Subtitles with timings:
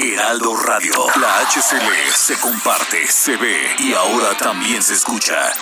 [0.00, 0.92] Heraldo Radio.
[1.20, 5.52] La HCL se comparte, se ve y ahora también se escucha.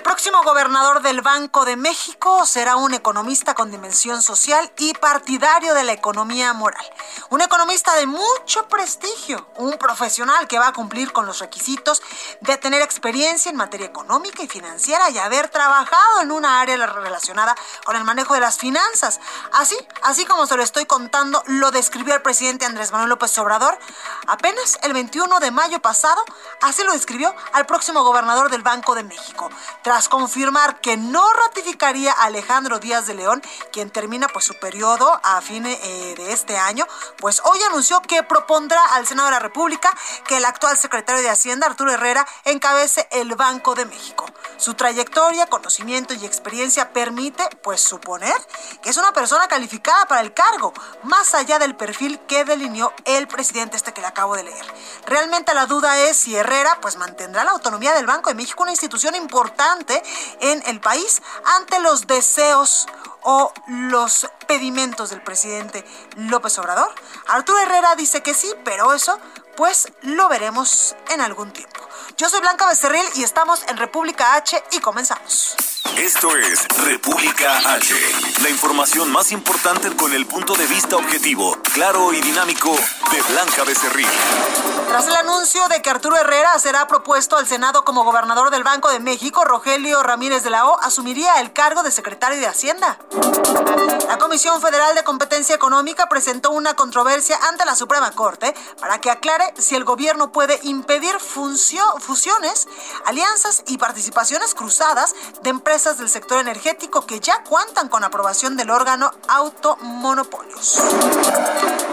[0.00, 5.74] El próximo gobernador del Banco de México será un economista con dimensión social y partidario
[5.74, 6.84] de la economía moral.
[7.28, 12.00] Un economista de mucho prestigio, un profesional que va a cumplir con los requisitos
[12.40, 17.54] de tener experiencia en materia económica y financiera y haber trabajado en una área relacionada
[17.84, 19.20] con el manejo de las finanzas.
[19.52, 23.78] Así, así como se lo estoy contando, lo describió el presidente Andrés Manuel López Obrador
[24.26, 26.24] apenas el 21 de mayo pasado,
[26.62, 29.50] así lo describió al próximo gobernador del Banco de México
[29.90, 35.20] tras confirmar que no ratificaría a Alejandro Díaz de León, quien termina pues su periodo
[35.24, 36.86] a fin eh, de este año,
[37.18, 39.92] pues hoy anunció que propondrá al Senado de la República
[40.28, 44.26] que el actual secretario de Hacienda, Arturo Herrera, encabece el Banco de México.
[44.58, 48.36] Su trayectoria, conocimiento y experiencia permite pues suponer
[48.82, 53.26] que es una persona calificada para el cargo, más allá del perfil que delineó el
[53.26, 54.66] presidente este que le acabo de leer.
[55.06, 58.70] Realmente la duda es si Herrera pues mantendrá la autonomía del Banco de México, una
[58.70, 59.79] institución importante
[60.40, 61.22] en el país
[61.56, 62.86] ante los deseos
[63.22, 65.84] o los pedimentos del presidente
[66.16, 66.92] López Obrador?
[67.28, 69.18] Arturo Herrera dice que sí, pero eso
[69.56, 71.89] pues lo veremos en algún tiempo.
[72.16, 75.56] Yo soy Blanca Becerril y estamos en República H y comenzamos.
[75.96, 77.94] Esto es República H,
[78.42, 83.64] la información más importante con el punto de vista objetivo, claro y dinámico de Blanca
[83.64, 84.08] Becerril.
[84.88, 88.90] Tras el anuncio de que Arturo Herrera será propuesto al Senado como gobernador del Banco
[88.90, 92.98] de México, Rogelio Ramírez de la O asumiría el cargo de secretario de Hacienda.
[94.08, 99.10] La Comisión Federal de Competencia Económica presentó una controversia ante la Suprema Corte para que
[99.10, 101.18] aclare si el gobierno puede impedir
[102.00, 102.68] fusiones,
[103.06, 108.70] alianzas y participaciones cruzadas de empresas del sector energético que ya cuentan con aprobación del
[108.70, 110.80] órgano automonopolios.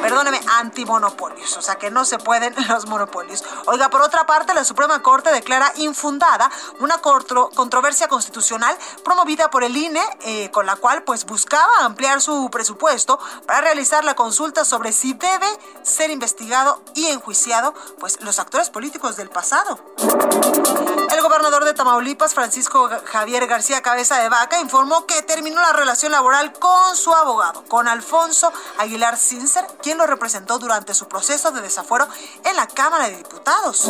[0.02, 3.44] Perdóneme, antimonopolios, o sea que no se pueden los monopolios.
[3.66, 9.76] Oiga, por otra parte, la Suprema Corte declara infundada una controversia constitucional promovida por el
[9.76, 14.92] INE, eh, con la cual pues buscaba ampliar su presupuesto para realizar la consulta sobre
[14.92, 15.48] si debe
[15.84, 19.80] ser investigado y enjuiciado pues los actores políticos del pasado.
[19.98, 26.12] El gobernador de Tamaulipas, Francisco Javier García Cabeza de Vaca, informó que terminó la relación
[26.12, 31.62] laboral con su abogado, con Alfonso Aguilar Cincer, quien lo representó durante su proceso de
[31.62, 32.08] desafuero
[32.44, 33.90] en la Cámara de Diputados.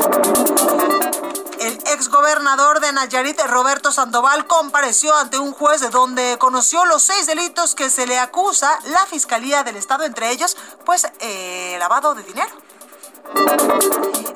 [1.60, 7.26] El exgobernador de Nayarit, Roberto Sandoval, compareció ante un juez de donde conoció los seis
[7.26, 12.24] delitos que se le acusa la Fiscalía del Estado, entre ellos, pues, eh, lavado de
[12.24, 12.67] dinero.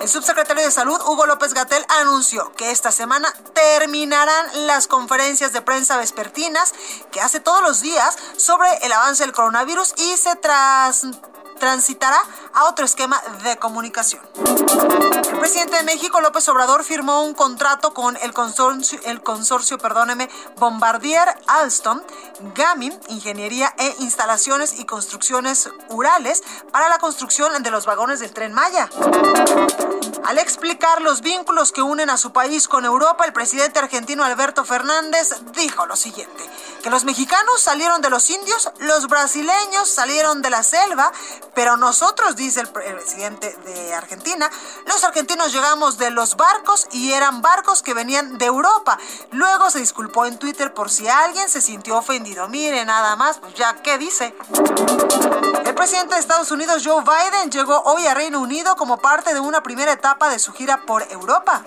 [0.01, 5.61] El subsecretario de Salud, Hugo López Gatel, anunció que esta semana terminarán las conferencias de
[5.61, 6.73] prensa vespertinas
[7.11, 11.05] que hace todos los días sobre el avance del coronavirus y se tras
[11.61, 12.19] transitará
[12.55, 14.19] a otro esquema de comunicación.
[15.31, 20.27] El presidente de México, López Obrador, firmó un contrato con el consorcio, el consorcio perdóneme,
[20.57, 22.01] Bombardier Alstom,
[22.55, 28.53] GAMI, Ingeniería e Instalaciones y Construcciones Urales para la construcción de los vagones del tren
[28.53, 28.89] Maya.
[30.25, 34.65] Al explicar los vínculos que unen a su país con Europa, el presidente argentino Alberto
[34.65, 36.43] Fernández dijo lo siguiente,
[36.81, 41.11] que los mexicanos salieron de los indios, los brasileños salieron de la selva,
[41.53, 44.49] pero nosotros, dice el presidente de Argentina,
[44.85, 48.97] los argentinos llegamos de los barcos y eran barcos que venían de Europa.
[49.31, 52.47] Luego se disculpó en Twitter por si alguien se sintió ofendido.
[52.47, 54.35] Mire, nada más, pues ya, ¿qué dice?
[55.65, 59.39] El presidente de Estados Unidos, Joe Biden, llegó hoy a Reino Unido como parte de
[59.39, 61.63] una primera etapa de su gira por Europa.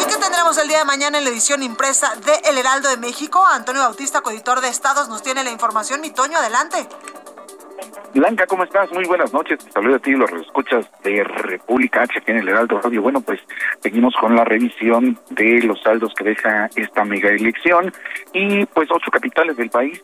[0.00, 2.96] ¿Y qué tendremos el día de mañana en la edición impresa de El Heraldo de
[2.96, 3.44] México?
[3.46, 6.00] Antonio Bautista, coeditor de Estados, nos tiene la información.
[6.00, 6.88] Mi Toño, adelante.
[8.14, 8.90] Blanca, ¿cómo estás?
[8.92, 9.58] Muy buenas noches.
[9.58, 13.02] Te saludo a ti los escuchas de República H aquí en el Heraldo Radio.
[13.02, 13.40] Bueno, pues
[13.80, 17.92] seguimos con la revisión de los saldos que deja esta mega elección
[18.32, 20.02] y pues ocho capitales del país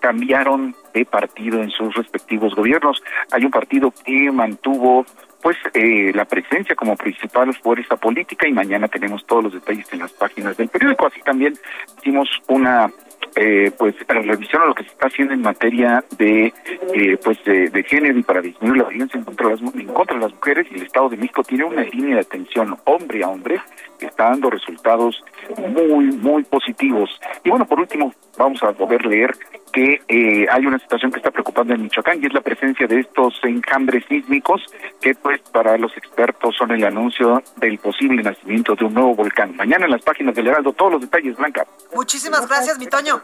[0.00, 3.02] cambiaron de partido en sus respectivos gobiernos.
[3.30, 5.06] Hay un partido que mantuvo
[5.40, 10.00] pues eh, la presencia como principal fuerza política y mañana tenemos todos los detalles en
[10.00, 11.06] las páginas del periódico.
[11.06, 11.54] Así también
[11.98, 12.90] hicimos una
[13.36, 16.52] eh, pues revisión a lo que se está haciendo en materia de
[16.94, 20.74] eh, pues de, género y para disminuir la violencia en contra, de las, mujeres y
[20.76, 23.60] el Estado de México tiene una línea de atención hombre a hombre
[23.98, 25.22] que está dando resultados
[25.58, 27.20] muy muy positivos.
[27.42, 29.34] Y bueno por último vamos a poder leer
[29.74, 33.00] que eh, hay una situación que está preocupando en Michoacán y es la presencia de
[33.00, 34.62] estos enjambres sísmicos
[35.00, 39.56] que pues para los expertos son el anuncio del posible nacimiento de un nuevo volcán.
[39.56, 41.66] Mañana en las páginas del Heraldo todos los detalles, Blanca.
[41.92, 43.20] Muchísimas gracias, mi Toño.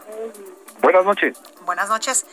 [0.81, 1.37] Buenas noches.
[1.63, 2.25] Buenas noches.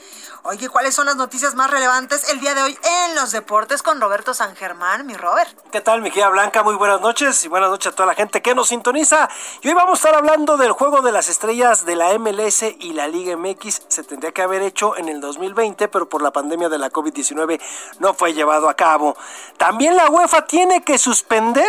[0.43, 4.01] Oye, ¿cuáles son las noticias más relevantes el día de hoy en los deportes con
[4.01, 5.51] Roberto San Germán, mi Robert?
[5.71, 6.63] ¿Qué tal, mi querida Blanca?
[6.63, 9.29] Muy buenas noches y buenas noches a toda la gente que nos sintoniza.
[9.61, 12.95] Y hoy vamos a estar hablando del juego de las estrellas de la MLS y
[12.95, 13.83] la Liga MX.
[13.89, 17.61] Se tendría que haber hecho en el 2020, pero por la pandemia de la COVID-19
[17.99, 19.15] no fue llevado a cabo.
[19.59, 21.69] También la UEFA tiene que suspender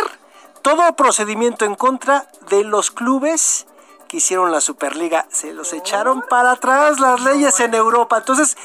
[0.62, 3.66] todo procedimiento en contra de los clubes
[4.10, 5.26] que hicieron la Superliga.
[5.30, 8.18] Se los echaron para atrás las leyes en Europa.
[8.18, 8.56] Entonces,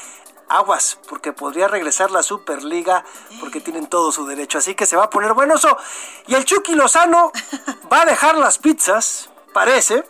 [0.48, 3.04] aguas, porque podría regresar la Superliga,
[3.38, 4.58] porque tienen todo su derecho.
[4.58, 5.78] Así que se va a poner bueno eso.
[6.26, 7.30] Y el Chucky Lozano
[7.92, 10.04] va a dejar las pizzas, parece.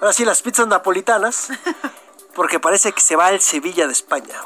[0.00, 1.48] Ahora sí, las pizzas napolitanas,
[2.34, 4.40] porque parece que se va al Sevilla de España.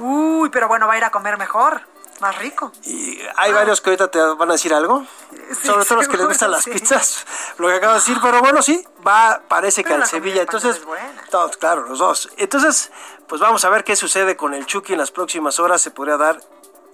[0.00, 1.82] Uy, pero bueno, va a ir a comer mejor.
[2.24, 2.72] Más rico.
[2.84, 5.06] Y hay varios que ahorita te van a decir algo.
[5.62, 7.26] sobre todo los que les gustan las pizzas.
[7.58, 10.40] Lo que acabo de decir, pero bueno, sí, va, parece que al Sevilla.
[10.40, 10.80] Entonces,
[11.30, 12.30] todos, claro, los dos.
[12.38, 12.90] Entonces,
[13.28, 15.82] pues vamos a ver qué sucede con el Chucky en las próximas horas.
[15.82, 16.40] Se podría dar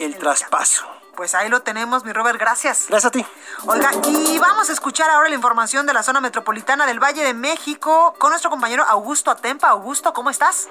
[0.01, 0.85] el, traspaso.
[1.15, 2.87] Pues ahí lo tenemos, mi Robert, gracias.
[2.89, 3.25] Gracias a ti.
[3.67, 7.35] Oiga, y vamos a escuchar ahora la información de la zona metropolitana del Valle de
[7.35, 9.69] México con nuestro compañero Augusto Atempa.
[9.69, 10.67] Augusto, ¿cómo estás?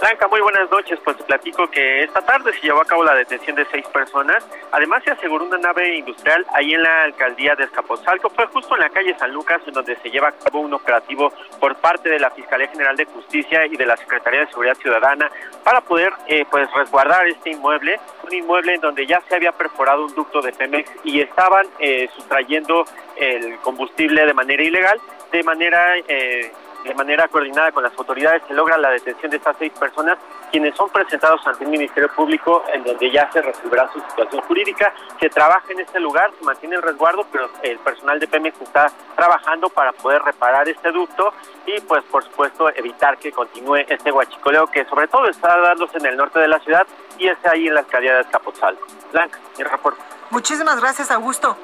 [0.00, 0.98] Blanca, muy buenas noches.
[1.04, 4.46] Pues platico que esta tarde se llevó a cabo la detención de seis personas.
[4.72, 8.30] Además, se aseguró una nave industrial ahí en la alcaldía de Escapotzalco.
[8.30, 11.30] Fue justo en la calle San Lucas, en donde se lleva a cabo un operativo
[11.58, 15.30] por parte de la Fiscalía General de Justicia y de la Secretaría de Seguridad Ciudadana
[15.62, 18.00] para poder eh, pues resguardar este inmueble.
[18.24, 22.08] Un inmueble en donde ya se había perforado un ducto de Pemex y estaban eh,
[22.16, 22.84] sustrayendo
[23.16, 24.98] el combustible de manera ilegal,
[25.30, 26.50] de manera eh,
[26.84, 30.18] de manera coordinada con las autoridades se logra la detención de estas seis personas
[30.50, 34.92] quienes son presentados ante el Ministerio Público en donde ya se resolverá su situación jurídica.
[35.20, 38.90] Se trabaja en este lugar, se mantiene el resguardo, pero el personal de Pemex está
[39.16, 41.32] trabajando para poder reparar este ducto
[41.66, 46.06] y pues por supuesto evitar que continúe este huachicoleo que sobre todo está dándose en
[46.06, 46.86] el norte de la ciudad
[47.18, 48.86] y es ahí en la alcaldía de Escapotzalco.
[49.12, 50.00] Blanca, mi reporte.
[50.30, 51.56] Muchísimas gracias, Augusto.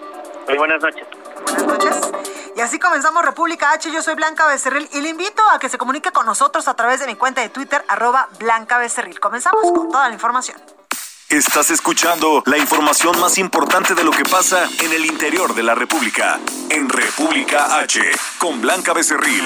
[0.49, 1.07] Muy buenas noches.
[1.45, 2.36] Buenas noches.
[2.57, 3.93] Y así comenzamos República H.
[3.93, 7.01] Yo soy Blanca Becerril y le invito a que se comunique con nosotros a través
[7.01, 9.21] de mi cuenta de Twitter, arroba Blanca Becerril.
[9.21, 10.59] Comenzamos con toda la información.
[11.29, 15.75] Estás escuchando la información más importante de lo que pasa en el interior de la
[15.75, 16.41] República.
[16.71, 18.01] En República H,
[18.39, 19.45] con Blanca Becerril.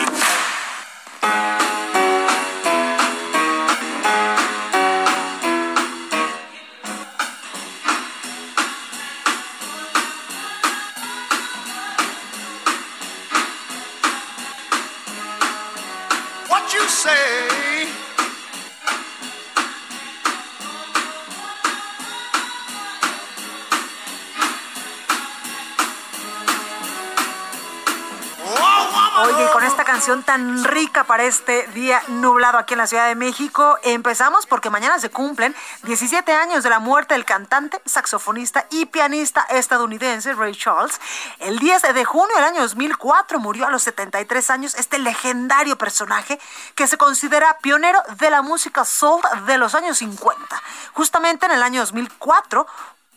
[30.19, 33.79] Tan rica para este día nublado aquí en la Ciudad de México.
[33.85, 39.43] Empezamos porque mañana se cumplen 17 años de la muerte del cantante, saxofonista y pianista
[39.51, 41.01] estadounidense Ray Charles.
[41.39, 46.41] El 10 de junio del año 2004 murió a los 73 años este legendario personaje
[46.75, 50.63] que se considera pionero de la música soul de los años 50.
[50.93, 52.67] Justamente en el año 2004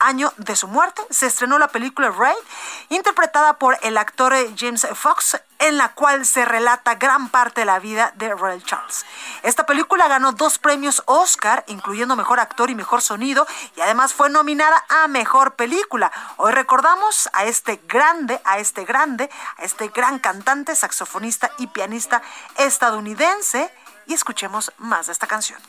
[0.03, 2.36] año de su muerte, se estrenó la película Ray,
[2.89, 7.79] interpretada por el actor James Fox, en la cual se relata gran parte de la
[7.79, 9.05] vida de Ray Charles.
[9.43, 14.29] Esta película ganó dos premios Oscar, incluyendo Mejor Actor y Mejor Sonido, y además fue
[14.29, 16.12] nominada a Mejor Película.
[16.38, 22.22] Hoy recordamos a este grande, a este grande, a este gran cantante, saxofonista y pianista
[22.57, 23.74] estadounidense,
[24.05, 25.62] y escuchemos más de esta canción.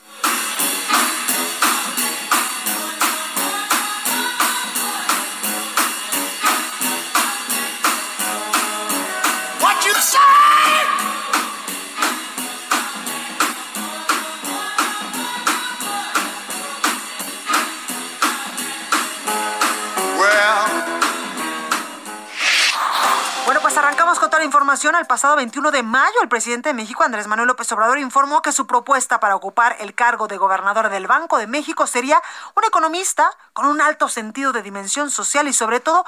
[23.55, 24.97] Bueno, pues arrancamos con toda la información.
[24.97, 28.51] El pasado 21 de mayo, el presidente de México, Andrés Manuel López Obrador, informó que
[28.51, 32.21] su propuesta para ocupar el cargo de gobernador del Banco de México sería
[32.57, 36.05] un economista con un alto sentido de dimensión social y sobre todo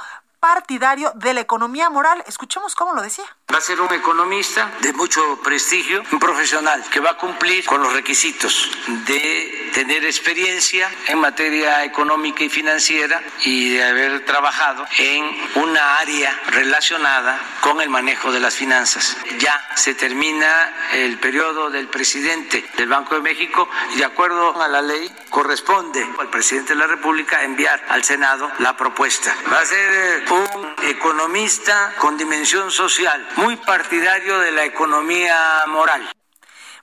[0.47, 2.23] partidario de la economía moral.
[2.29, 3.25] Escuchemos cómo lo decía.
[3.53, 7.83] Va a ser un economista de mucho prestigio, un profesional que va a cumplir con
[7.83, 8.71] los requisitos
[9.07, 15.25] de tener experiencia en materia económica y financiera y de haber trabajado en
[15.57, 19.17] una área relacionada con el manejo de las finanzas.
[19.39, 24.69] Ya se termina el periodo del presidente del Banco de México y de acuerdo a
[24.69, 29.35] la ley corresponde al presidente de la República enviar al Senado la propuesta.
[29.53, 36.16] Va a ser eh, un economista con dimensión social, muy partidario de la economía moral.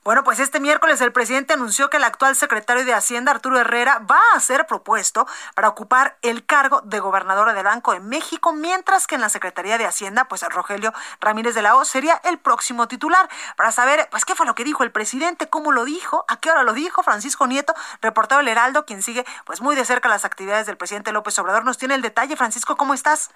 [0.04, 4.00] Bueno, pues este miércoles el presidente anunció que el actual secretario de Hacienda, Arturo Herrera,
[4.00, 9.08] va a ser propuesto para ocupar el cargo de gobernador del Banco de México, mientras
[9.08, 10.92] que en la Secretaría de Hacienda, pues Rogelio
[11.22, 13.30] Ramírez de la O sería el próximo titular.
[13.56, 16.52] Para saber, pues, qué fue lo que dijo el presidente, cómo lo dijo, a qué
[16.52, 20.26] hora lo dijo, Francisco Nieto, reportero del Heraldo, quien sigue, pues, muy de cerca las
[20.26, 22.36] actividades del presidente López Obrador, nos tiene el detalle.
[22.36, 23.34] Francisco, ¿cómo estás?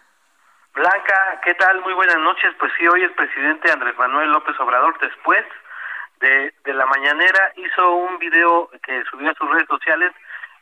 [0.74, 1.79] Blanca, ¿qué tal?
[1.79, 2.53] Muy buenas noches.
[2.59, 5.45] Pues sí, hoy el presidente Andrés Manuel López Obrador, después
[6.19, 10.13] de, de la mañanera, hizo un video que subió a sus redes sociales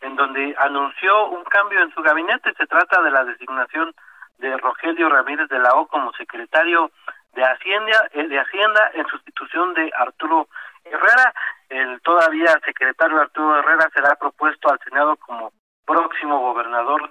[0.02, 2.54] en donde anunció un cambio en su gabinete.
[2.58, 3.94] Se trata de la designación
[4.38, 6.92] de Rogelio Ramírez de la O como secretario
[7.34, 10.48] de Hacienda, eh, de Hacienda en sustitución de Arturo
[10.84, 11.34] Herrera.
[11.70, 15.52] El todavía secretario Arturo Herrera será propuesto al Senado como
[15.86, 17.10] próximo gobernador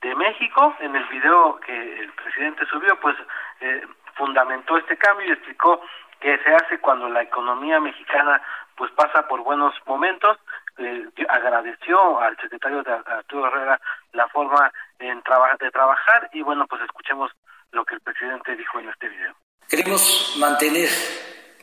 [0.00, 0.74] de México.
[0.80, 3.16] En el video que el presidente subió, pues
[3.60, 5.80] eh, fundamentó este cambio y explicó
[6.22, 8.40] que se hace cuando la economía mexicana
[8.76, 10.38] pues pasa por buenos momentos.
[10.78, 13.80] Eh, agradeció al secretario de Arturo Herrera
[14.12, 15.22] la forma en
[15.60, 17.30] de trabajar y bueno, pues escuchemos
[17.72, 19.34] lo que el presidente dijo en este video.
[19.68, 20.88] Queremos mantener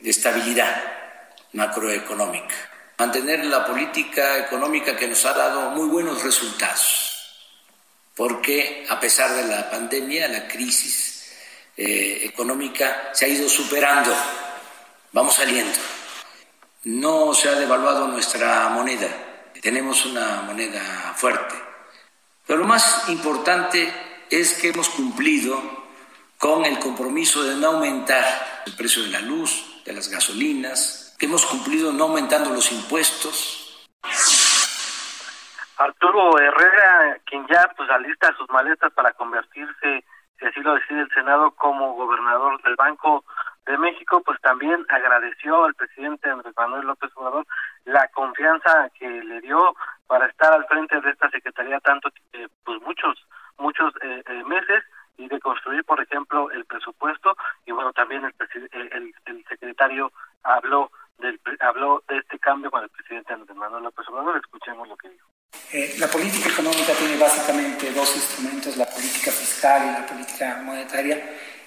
[0.02, 0.74] estabilidad
[1.54, 2.54] macroeconómica,
[2.98, 7.10] mantener la política económica que nos ha dado muy buenos resultados
[8.20, 11.32] porque a pesar de la pandemia, la crisis
[11.74, 14.14] eh, económica se ha ido superando,
[15.12, 15.78] vamos saliendo.
[16.84, 19.08] No se ha devaluado nuestra moneda,
[19.60, 20.80] tenemos una moneda
[21.14, 21.54] fuerte.
[22.46, 23.92] Pero lo más importante
[24.30, 25.60] es que hemos cumplido
[26.38, 31.26] con el compromiso de no aumentar el precio de la luz, de las gasolinas, que
[31.26, 33.60] hemos cumplido no aumentando los impuestos,
[35.80, 40.04] Arturo Herrera, quien ya pues alista sus maletas para convertirse,
[40.38, 43.24] si así lo decide el Senado, como gobernador del Banco
[43.66, 47.46] de México, pues también agradeció al presidente Andrés Manuel López Obrador
[47.84, 49.74] la confianza que le dio
[50.06, 53.26] para estar al frente de esta secretaría tanto eh, pues muchos
[53.58, 54.82] muchos eh, eh, meses
[55.16, 57.36] y de construir por ejemplo el presupuesto.
[57.66, 58.34] Y bueno también el,
[58.72, 60.10] el, el secretario
[60.42, 64.38] habló del habló de este cambio con el presidente Andrés Manuel López Obrador.
[64.38, 65.28] Escuchemos lo que dijo.
[65.72, 71.16] Eh, la política económica tiene básicamente dos instrumentos, la política fiscal y la política monetaria,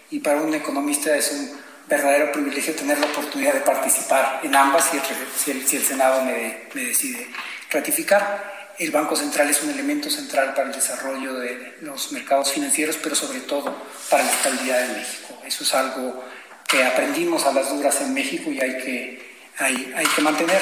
[0.09, 4.85] y para un economista es un verdadero privilegio tener la oportunidad de participar en ambas
[4.85, 7.27] si el, si el, Senado me, me, decide
[7.69, 8.53] ratificar.
[8.79, 13.15] El Banco Central es un elemento central para el desarrollo de los mercados financieros, pero
[13.15, 13.75] sobre todo
[14.09, 15.37] para la estabilidad de México.
[15.45, 16.23] Eso es algo
[16.67, 20.59] que aprendimos a las duras en México y hay que, hay, hay que mantener.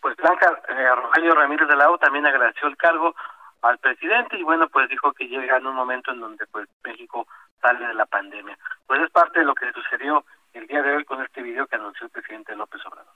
[0.00, 3.14] Pues Blanca eh, Rogelio Ramírez de la también agradeció el cargo
[3.62, 7.26] al presidente y bueno, pues dijo que llega en un momento en donde pues México
[7.60, 8.58] sale de la pandemia.
[8.86, 11.76] Pues es parte de lo que sucedió el día de hoy con este video que
[11.76, 13.14] anunció el presidente López Obrador.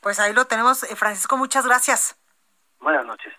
[0.00, 2.16] Pues ahí lo tenemos, eh, Francisco, muchas gracias.
[2.80, 3.34] Buenas noches.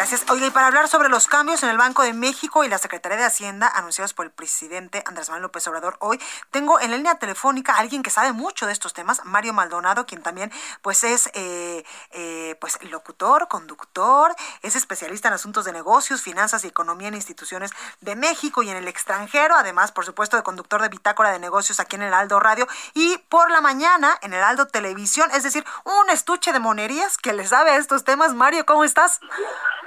[0.00, 0.24] Gracias.
[0.30, 3.18] Oye, y para hablar sobre los cambios en el Banco de México y la Secretaría
[3.18, 6.18] de Hacienda anunciados por el presidente Andrés Manuel López Obrador hoy,
[6.50, 10.06] tengo en la línea telefónica a alguien que sabe mucho de estos temas, Mario Maldonado,
[10.06, 16.22] quien también pues es eh, eh, pues locutor, conductor, es especialista en asuntos de negocios,
[16.22, 17.70] finanzas y economía en instituciones
[18.00, 21.78] de México y en el extranjero, además, por supuesto, de conductor de bitácora de negocios
[21.78, 25.62] aquí en el Aldo Radio y por la mañana en el Aldo Televisión, es decir,
[25.84, 28.32] un estuche de monerías que le sabe a estos temas.
[28.32, 29.20] Mario, ¿cómo estás?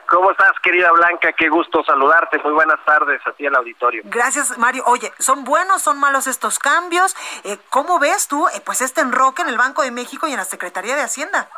[0.09, 1.33] ¿Cómo estás, querida Blanca?
[1.33, 2.37] Qué gusto saludarte.
[2.39, 4.03] Muy buenas tardes a ti al auditorio.
[4.05, 4.83] Gracias, Mario.
[4.85, 7.15] Oye, ¿son buenos, son malos estos cambios?
[7.43, 10.37] Eh, ¿Cómo ves tú eh, pues este enroque en el Banco de México y en
[10.37, 11.49] la Secretaría de Hacienda?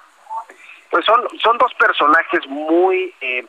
[0.89, 3.45] Pues son, son dos personajes muy eh,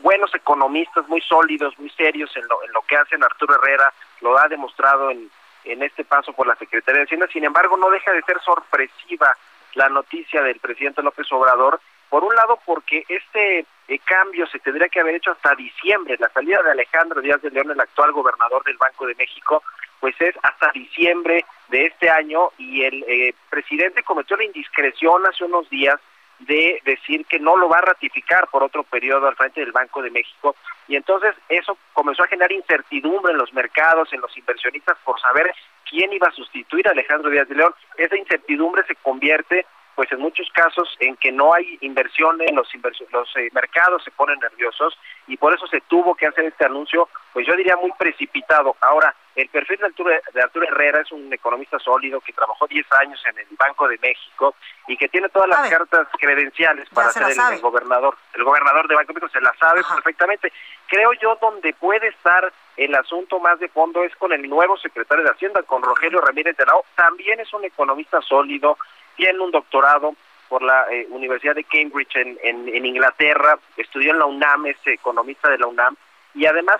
[0.00, 3.22] buenos economistas, muy sólidos, muy serios en lo, en lo que hacen.
[3.22, 5.30] Arturo Herrera lo ha demostrado en,
[5.64, 7.28] en este paso por la Secretaría de Hacienda.
[7.32, 9.36] Sin embargo, no deja de ser sorpresiva
[9.74, 14.88] la noticia del presidente López Obrador Por un lado, porque este eh, cambio se tendría
[14.88, 16.16] que haber hecho hasta diciembre.
[16.18, 19.62] La salida de Alejandro Díaz de León, el actual gobernador del Banco de México,
[20.00, 25.44] pues es hasta diciembre de este año y el eh, presidente cometió la indiscreción hace
[25.44, 26.00] unos días
[26.38, 30.02] de decir que no lo va a ratificar por otro periodo al frente del Banco
[30.02, 30.54] de México
[30.86, 35.52] y entonces eso comenzó a generar incertidumbre en los mercados, en los inversionistas por saber
[35.88, 37.74] quién iba a sustituir a Alejandro Díaz de León.
[37.96, 39.64] Esa incertidumbre se convierte
[39.96, 42.68] pues en muchos casos en que no hay inversiones, los,
[43.10, 47.08] los eh, mercados se ponen nerviosos y por eso se tuvo que hacer este anuncio,
[47.32, 48.76] pues yo diría muy precipitado.
[48.82, 52.86] Ahora, el perfil de Arturo, de Arturo Herrera es un economista sólido que trabajó 10
[53.00, 54.54] años en el Banco de México
[54.86, 58.16] y que tiene todas las cartas credenciales para ser el, gobernador.
[58.34, 60.52] El gobernador de Banco de México se la sabe perfectamente.
[60.88, 65.24] Creo yo donde puede estar el asunto más de fondo es con el nuevo secretario
[65.24, 66.84] de Hacienda, con Rogelio Ramírez de la O.
[66.94, 68.78] También es un economista sólido,
[69.16, 70.14] tiene un doctorado
[70.48, 75.50] por la eh, Universidad de Cambridge en, en, Inglaterra, estudió en la UNAM, es economista
[75.50, 75.96] de la UNAM,
[76.34, 76.76] y además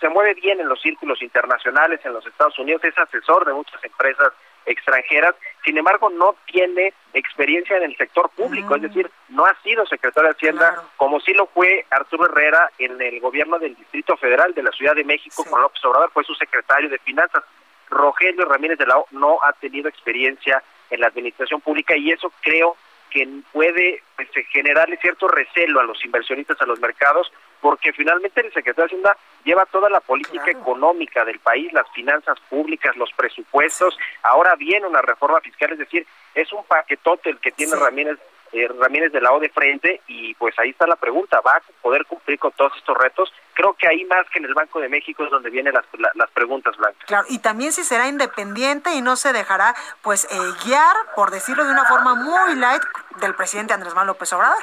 [0.00, 3.82] se, mueve bien en los círculos internacionales en los Estados Unidos, es asesor de muchas
[3.84, 4.32] empresas
[4.66, 8.86] extranjeras, sin embargo no tiene experiencia en el sector público, es mm.
[8.86, 13.20] decir, no ha sido secretario de Hacienda como sí lo fue Arturo Herrera en el
[13.20, 16.90] gobierno del Distrito Federal de la Ciudad de México con López Obrador, fue su secretario
[16.90, 17.44] de Finanzas.
[17.88, 22.32] Rogelio Ramírez de la O no ha tenido experiencia en la administración pública y eso
[22.42, 22.76] creo
[23.10, 28.52] que puede pues, generarle cierto recelo a los inversionistas, a los mercados, porque finalmente el
[28.52, 33.96] secretario de Hacienda lleva toda la política económica del país, las finanzas públicas, los presupuestos.
[34.22, 38.18] Ahora viene una reforma fiscal, es decir, es un paquetote el que tiene Ramírez
[38.52, 41.62] eh, Ramírez de la O de frente y pues ahí está la pregunta, ¿va a
[41.82, 43.32] poder cumplir con todos estos retos?
[43.54, 45.84] Creo que ahí más que en el Banco de México es donde vienen las,
[46.14, 47.04] las preguntas, Blanca.
[47.06, 51.64] Claro, y también si será independiente y no se dejará pues eh, guiar, por decirlo
[51.64, 52.82] de una forma muy light,
[53.20, 54.62] del presidente Andrés Manuel López Obrador.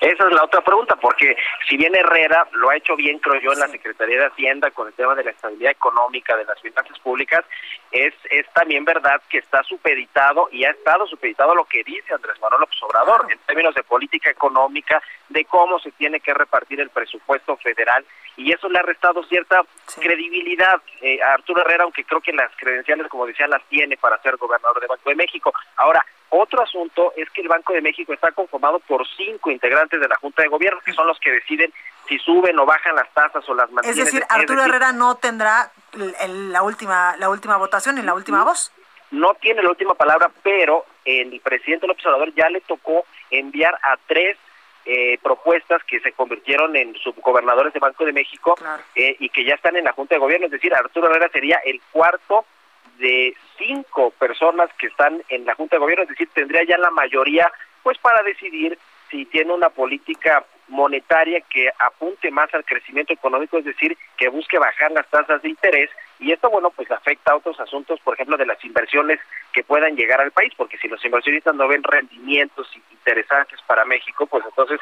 [0.00, 1.36] Esa es la otra pregunta, porque
[1.68, 4.88] si bien Herrera lo ha hecho bien, creo yo, en la Secretaría de Hacienda con
[4.88, 7.44] el tema de la estabilidad económica de las finanzas públicas,
[7.90, 12.14] es, es también verdad que está supeditado y ha estado supeditado a lo que dice
[12.14, 16.80] Andrés Manuel López Obrador en términos de política económica, de cómo se tiene que repartir
[16.80, 18.04] el presupuesto federal
[18.36, 19.60] y eso le ha restado cierta
[20.00, 24.20] credibilidad eh, a Arturo Herrera, aunque creo que las credenciales, como decía, las tiene para
[24.22, 25.52] ser gobernador de Banco de México.
[25.76, 30.08] Ahora, otro asunto es que el Banco de México está conformado por cinco integrantes de
[30.08, 31.72] la Junta de Gobierno, que son los que deciden
[32.08, 33.98] si suben o bajan las tasas o las mantienen.
[33.98, 38.72] Es decir, Arturo Herrera no tendrá la última la última votación y la última voz.
[39.10, 43.96] No tiene la última palabra, pero el presidente López Obrador ya le tocó enviar a
[44.06, 44.36] tres
[44.84, 48.56] eh, propuestas que se convirtieron en subgobernadores de Banco de México
[48.94, 50.46] eh, y que ya están en la Junta de Gobierno.
[50.46, 52.44] Es decir, Arturo Herrera sería el cuarto
[53.00, 56.90] de cinco personas que están en la Junta de Gobierno, es decir, tendría ya la
[56.90, 57.50] mayoría
[57.82, 58.78] pues para decidir
[59.10, 64.58] si tiene una política monetaria que apunte más al crecimiento económico, es decir, que busque
[64.58, 68.36] bajar las tasas de interés y esto, bueno, pues afecta a otros asuntos, por ejemplo,
[68.36, 69.18] de las inversiones
[69.52, 74.26] que puedan llegar al país, porque si los inversionistas no ven rendimientos interesantes para México,
[74.26, 74.78] pues entonces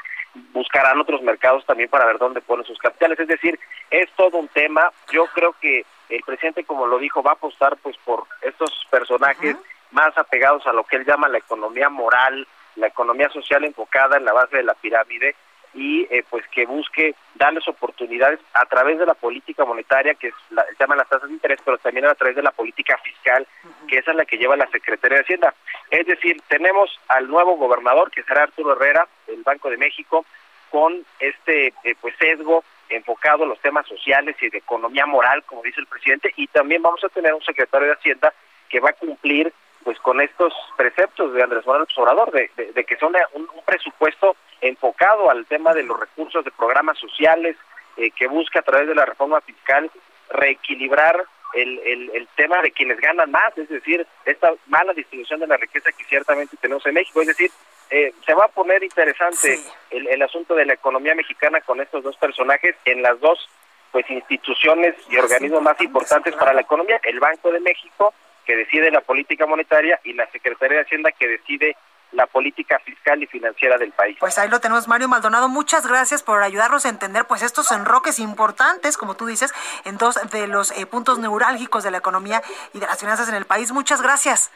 [0.59, 3.19] buscarán otros mercados también para ver dónde ponen sus capitales.
[3.19, 3.59] Es decir,
[3.91, 4.93] es todo un tema.
[5.13, 9.57] Yo creo que el presidente, como lo dijo, va a apostar pues por estos personajes
[9.93, 14.25] más apegados a lo que él llama la economía moral, la economía social enfocada en
[14.25, 15.35] la base de la pirámide
[15.75, 20.35] y eh, pues que busque darles oportunidades a través de la política monetaria que es
[20.51, 23.47] la, llaman las tasas de interés, pero también a través de la política fiscal,
[23.87, 25.55] que esa es la que lleva la Secretaría de Hacienda.
[25.91, 30.25] Es decir, tenemos al nuevo gobernador, que será Arturo Herrera, del Banco de México,
[30.71, 35.63] con este eh, pues sesgo enfocado en los temas sociales y de economía moral, como
[35.63, 38.33] dice el presidente, y también vamos a tener un secretario de Hacienda
[38.69, 39.53] que va a cumplir
[39.85, 45.31] pues con estos preceptos de Andrés Manuel Obrador, de, de, que son un, presupuesto enfocado
[45.31, 47.57] al tema de los recursos de programas sociales,
[47.97, 49.91] eh, que busca a través de la reforma fiscal
[50.31, 55.47] reequilibrar el, el, el, tema de quienes ganan más, es decir, esta mala distribución de
[55.47, 57.51] la riqueza que ciertamente tenemos en México, es decir,
[57.91, 62.03] eh, se va a poner interesante el, el asunto de la economía mexicana con estos
[62.05, 63.49] dos personajes en las dos
[63.93, 68.13] pues instituciones y organismos más importantes para la economía, el Banco de México,
[68.45, 71.77] que decide la política monetaria, y la Secretaría de Hacienda, que decide
[72.13, 74.17] la política fiscal y financiera del país.
[74.19, 75.49] Pues ahí lo tenemos, Mario Maldonado.
[75.49, 79.53] Muchas gracias por ayudarnos a entender pues estos enroques importantes, como tú dices,
[79.85, 83.35] en dos de los eh, puntos neurálgicos de la economía y de las finanzas en
[83.35, 83.73] el país.
[83.73, 84.51] Muchas gracias.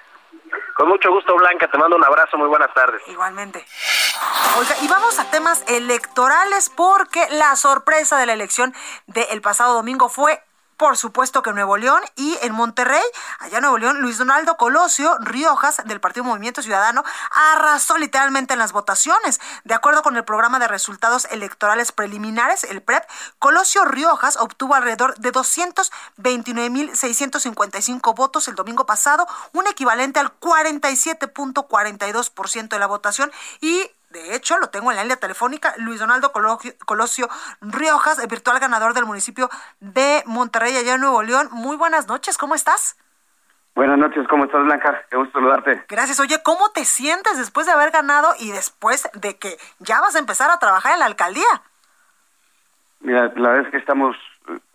[0.77, 1.69] Con mucho gusto, Blanca.
[1.69, 2.37] Te mando un abrazo.
[2.37, 3.03] Muy buenas tardes.
[3.07, 3.65] Igualmente.
[4.59, 8.75] Oiga, y vamos a temas electorales porque la sorpresa de la elección
[9.07, 10.43] del pasado domingo fue
[10.77, 13.03] por supuesto que Nuevo León y en Monterrey,
[13.39, 17.05] allá en Nuevo León, Luis Donaldo Colosio Riojas del Partido Movimiento Ciudadano
[17.53, 19.41] arrasó literalmente en las votaciones.
[19.65, 23.05] De acuerdo con el programa de resultados electorales preliminares, el PREP,
[23.39, 32.79] Colosio Riojas obtuvo alrededor de 229.655 votos el domingo pasado, un equivalente al 47.42% de
[32.79, 33.31] la votación
[33.61, 37.29] y de hecho, lo tengo en la línea telefónica, Luis Donaldo Colosio
[37.61, 39.49] Riojas, el virtual ganador del municipio
[39.81, 41.49] de Monterrey, allá en Nuevo León.
[41.51, 42.97] Muy buenas noches, ¿cómo estás?
[43.75, 45.03] Buenas noches, ¿cómo estás, Blanca?
[45.11, 45.85] Qué gusto saludarte.
[45.89, 46.21] Gracias.
[46.21, 50.19] Oye, ¿cómo te sientes después de haber ganado y después de que ya vas a
[50.19, 51.63] empezar a trabajar en la alcaldía?
[53.01, 54.15] Mira, la verdad es que estamos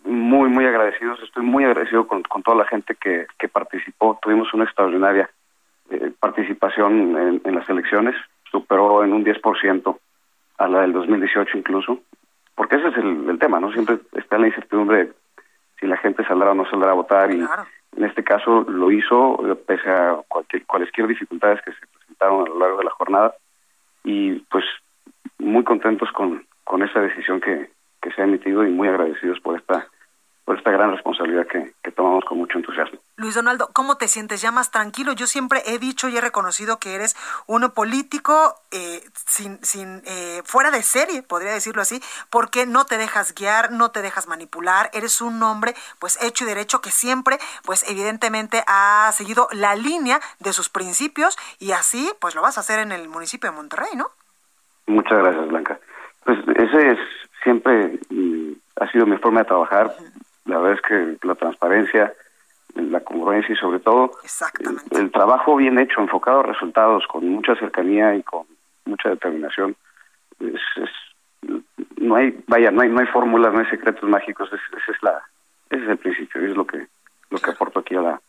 [0.02, 1.20] muy, muy agradecidos.
[1.22, 4.18] Estoy muy agradecido con, toda la gente que, participó.
[4.20, 5.30] Tuvimos una extraordinaria
[5.90, 8.16] eh, participación en las elecciones
[8.50, 9.98] superó en un 10%
[10.58, 12.00] a la del 2018 incluso,
[12.54, 13.70] porque ese es el, tema, ¿no?
[13.72, 15.12] Siempre está la incertidumbre
[15.78, 17.40] si la gente saldrá o no saldrá a votar y
[17.96, 22.48] en este caso lo hizo eh, pese a cualquier, cualquier dificultades que se presentaron a
[22.48, 23.34] lo largo de la jornada
[24.02, 24.64] y pues
[25.38, 27.70] muy contentos con, con esa decisión que,
[28.02, 29.86] que se ha emitido y muy agradecidos por esta
[30.48, 32.98] por esta gran responsabilidad que, tomamos con mucho entusiasmo.
[33.16, 35.12] Luis Donaldo, ¿cómo te sientes ya más tranquilo?
[35.12, 40.40] Yo siempre he dicho y he reconocido que eres un político eh, sin, sin eh,
[40.44, 44.88] fuera de serie, podría decirlo así, porque no te dejas guiar, no te dejas manipular,
[44.94, 50.18] eres un hombre pues hecho y derecho que siempre pues evidentemente ha seguido la línea
[50.38, 53.90] de sus principios y así pues lo vas a hacer en el municipio de Monterrey,
[53.96, 54.06] ¿no?
[54.86, 55.78] Muchas gracias, Blanca.
[56.24, 56.98] Pues ese es
[57.42, 59.94] siempre mm, ha sido mi forma de trabajar.
[60.48, 62.14] La verdad es que la transparencia,
[62.74, 64.12] la congruencia y sobre todo
[64.90, 68.46] el, trabajo bien hecho, enfocado a resultados, con mucha cercanía y con
[68.86, 69.76] mucha determinación,
[71.98, 75.22] no hay, vaya, no hay, no hay fórmulas, no hay secretos mágicos, ese, es la,
[75.68, 76.86] ese es el principio, es lo que,
[77.28, 78.20] lo que aporto aquí a la,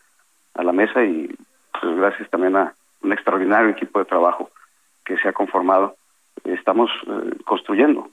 [0.55, 1.33] a la mesa y
[1.79, 4.51] pues gracias también a un extraordinario equipo de trabajo
[5.05, 5.95] que se ha conformado,
[6.43, 8.09] estamos eh, construyendo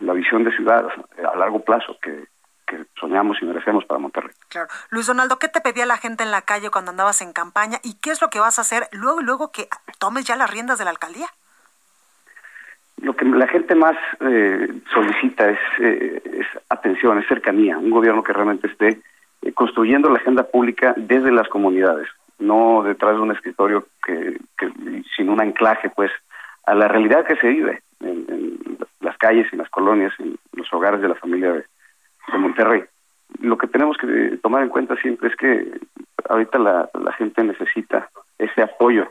[0.00, 0.86] la visión de ciudad
[1.18, 2.26] a largo plazo que
[2.66, 4.34] que soñamos y merecemos para Monterrey.
[4.48, 4.68] Claro.
[4.90, 7.94] Luis Donaldo, ¿qué te pedía la gente en la calle cuando andabas en campaña y
[8.00, 10.78] qué es lo que vas a hacer luego y luego que tomes ya las riendas
[10.78, 11.28] de la alcaldía?
[12.98, 18.22] Lo que la gente más eh, solicita es, eh, es, atención, es cercanía, un gobierno
[18.22, 19.00] que realmente esté
[19.42, 24.72] eh, construyendo la agenda pública desde las comunidades, no detrás de un escritorio que, que
[25.14, 26.10] sin un anclaje pues
[26.64, 30.72] a la realidad que se vive en, en las calles, en las colonias, en los
[30.72, 31.64] hogares de la familia de,
[32.32, 32.84] de Monterrey.
[33.40, 35.80] Lo que tenemos que tomar en cuenta siempre es que
[36.28, 38.08] ahorita la, gente necesita
[38.38, 39.08] ese apoyo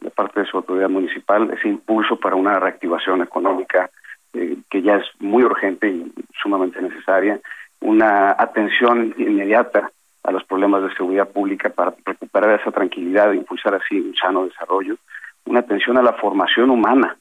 [0.00, 3.90] de parte de su autoridad municipal, ese impulso para una reactivación económica
[4.32, 7.40] eh, que ya es muy urgente y sumamente necesaria,
[7.80, 9.90] una atención inmediata
[10.24, 14.44] a los problemas de seguridad pública para recuperar esa tranquilidad e impulsar así un sano
[14.44, 14.96] desarrollo,
[15.44, 17.16] una atención a la formación humana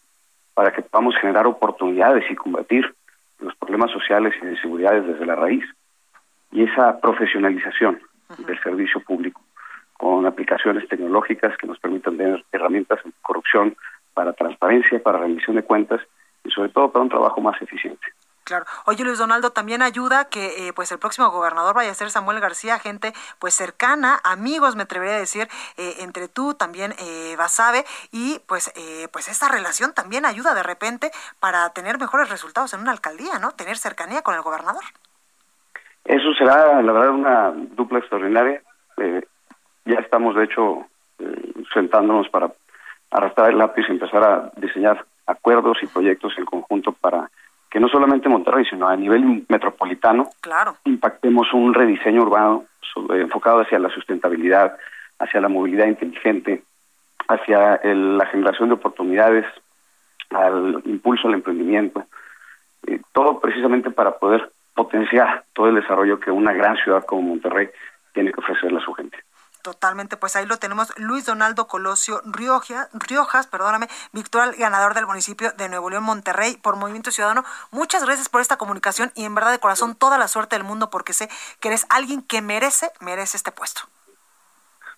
[0.54, 2.94] para que podamos generar oportunidades y combatir
[3.42, 5.66] los problemas sociales y de seguridad desde la raíz
[6.52, 8.00] y esa profesionalización
[8.46, 9.42] del servicio público
[9.94, 13.76] con aplicaciones tecnológicas que nos permitan tener herramientas en corrupción
[14.14, 16.02] para transparencia, para rendición de cuentas
[16.44, 18.06] y sobre todo para un trabajo más eficiente.
[18.44, 18.66] Claro.
[18.86, 22.40] Oye, Luis Donaldo, también ayuda que eh, pues el próximo gobernador vaya a ser Samuel
[22.40, 27.86] García, gente pues cercana, amigos, me atrevería a decir, eh, entre tú, también eh, Basabe,
[28.12, 32.82] y pues eh, pues esta relación también ayuda de repente para tener mejores resultados en
[32.82, 33.52] una alcaldía, ¿no?
[33.52, 34.84] Tener cercanía con el gobernador.
[36.04, 38.62] Eso será, la verdad, una dupla extraordinaria.
[39.86, 40.88] ya estamos, de hecho,
[41.74, 42.52] sentándonos para
[43.12, 47.30] arrastrar el lápiz y empezar a diseñar acuerdos y proyectos en conjunto para
[47.72, 50.76] que no solamente Monterrey, sino a nivel metropolitano, claro.
[50.84, 52.66] impactemos un rediseño urbano
[53.12, 54.78] enfocado hacia la sustentabilidad,
[55.18, 56.64] hacia la movilidad inteligente,
[57.30, 59.46] hacia la generación de oportunidades,
[60.32, 62.06] al impulso al emprendimiento,
[62.88, 67.70] eh, todo precisamente para poder potenciar todo el desarrollo que una gran ciudad como Monterrey
[68.14, 69.18] tiene que ofrecerle a su gente.
[69.62, 70.92] Totalmente, pues ahí lo tenemos.
[70.98, 76.76] Luis Donaldo Colosio Rioja, Riojas, perdóname, virtual ganador del municipio de Nuevo León, Monterrey, por
[76.78, 77.46] Movimiento Ciudadano.
[77.70, 80.90] Muchas gracias por esta comunicación y en verdad de corazón toda la suerte del mundo
[80.90, 83.82] porque sé que eres alguien que merece, merece este puesto.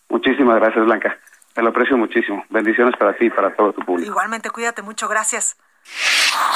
[0.10, 1.18] Muchísimas gracias, Blanca.
[1.54, 2.46] Te lo aprecio muchísimo.
[2.50, 4.10] Bendiciones para ti y para todo tu público.
[4.10, 5.58] Igualmente, cuídate mucho, gracias.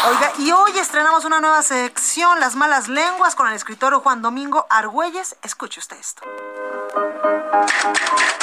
[0.08, 4.66] Oiga, y hoy estrenamos una nueva sección, Las Malas Lenguas, con el escritor Juan Domingo
[4.70, 5.38] Argüelles.
[5.44, 6.22] Escuche usted esto.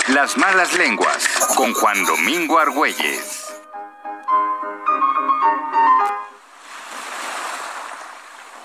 [0.08, 3.44] Las malas lenguas con Juan Domingo Argüelles.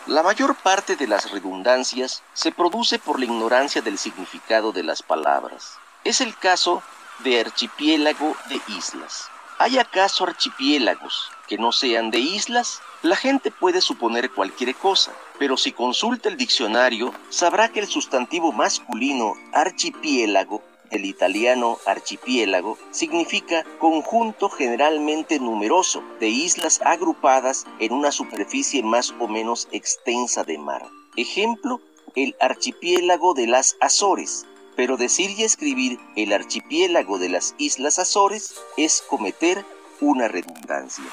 [0.07, 5.03] La mayor parte de las redundancias se produce por la ignorancia del significado de las
[5.03, 5.77] palabras.
[6.03, 6.81] Es el caso
[7.19, 9.29] de archipiélago de islas.
[9.61, 12.81] ¿Hay acaso archipiélagos que no sean de islas?
[13.01, 18.53] La gente puede suponer cualquier cosa, pero si consulta el diccionario, sabrá que el sustantivo
[18.53, 28.81] masculino archipiélago el italiano archipiélago significa conjunto generalmente numeroso de islas agrupadas en una superficie
[28.81, 30.87] más o menos extensa de mar.
[31.17, 31.81] Ejemplo,
[32.15, 34.45] el archipiélago de las Azores.
[34.79, 39.65] Pero decir y escribir el archipiélago de las Islas Azores es cometer
[39.99, 41.03] una redundancia.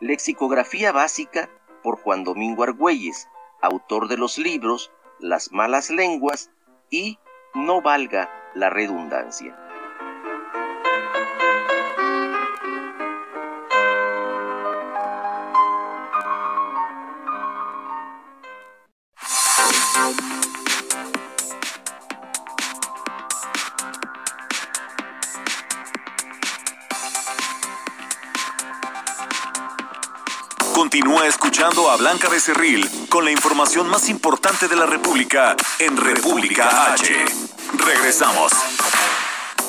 [0.00, 1.48] Lexicografía básica
[1.84, 3.28] por Juan Domingo Argüelles,
[3.62, 6.50] autor de los libros las malas lenguas
[6.90, 7.20] y
[7.54, 9.69] no valga la redundancia.
[31.90, 37.24] A Blanca Becerril con la información más importante de la República en República H.
[37.84, 38.52] Regresamos.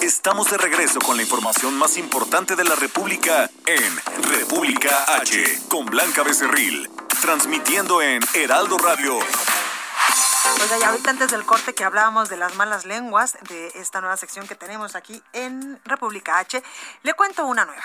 [0.01, 5.87] Estamos de regreso con la información más importante de la República en República H con
[5.87, 6.87] Blanca Becerril,
[7.21, 9.15] transmitiendo en Heraldo Radio.
[9.15, 14.15] Oiga, y ahorita antes del corte que hablábamos de las malas lenguas, de esta nueva
[14.17, 16.61] sección que tenemos aquí en República H,
[17.01, 17.83] le cuento una nueva.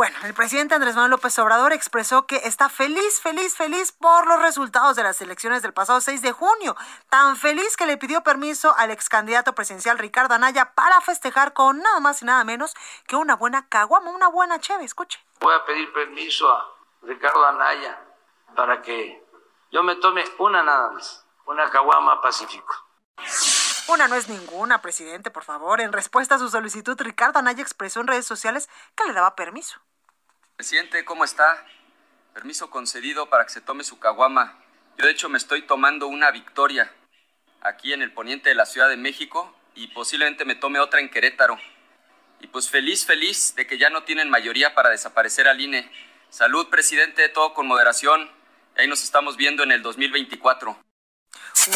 [0.00, 4.40] Bueno, el presidente Andrés Manuel López Obrador expresó que está feliz, feliz, feliz por los
[4.40, 6.74] resultados de las elecciones del pasado 6 de junio.
[7.10, 11.80] Tan feliz que le pidió permiso al ex candidato presidencial Ricardo Anaya para festejar con
[11.80, 12.74] nada más y nada menos
[13.06, 14.86] que una buena caguama, una buena cheve.
[14.86, 15.22] Escuche.
[15.38, 16.66] Voy a pedir permiso a
[17.02, 18.02] Ricardo Anaya
[18.56, 19.22] para que
[19.70, 22.74] yo me tome una nada más, una caguama pacífico.
[23.88, 25.82] Una no es ninguna, presidente, por favor.
[25.82, 29.78] En respuesta a su solicitud, Ricardo Anaya expresó en redes sociales que le daba permiso.
[30.60, 31.64] Presidente, ¿cómo está?
[32.34, 34.58] Permiso concedido para que se tome su caguama.
[34.98, 36.92] Yo de hecho me estoy tomando una victoria
[37.62, 41.08] aquí en el poniente de la Ciudad de México y posiblemente me tome otra en
[41.08, 41.58] Querétaro.
[42.40, 45.90] Y pues feliz, feliz de que ya no tienen mayoría para desaparecer al INE.
[46.28, 48.30] Salud, presidente, todo con moderación.
[48.76, 50.76] Ahí nos estamos viendo en el 2024.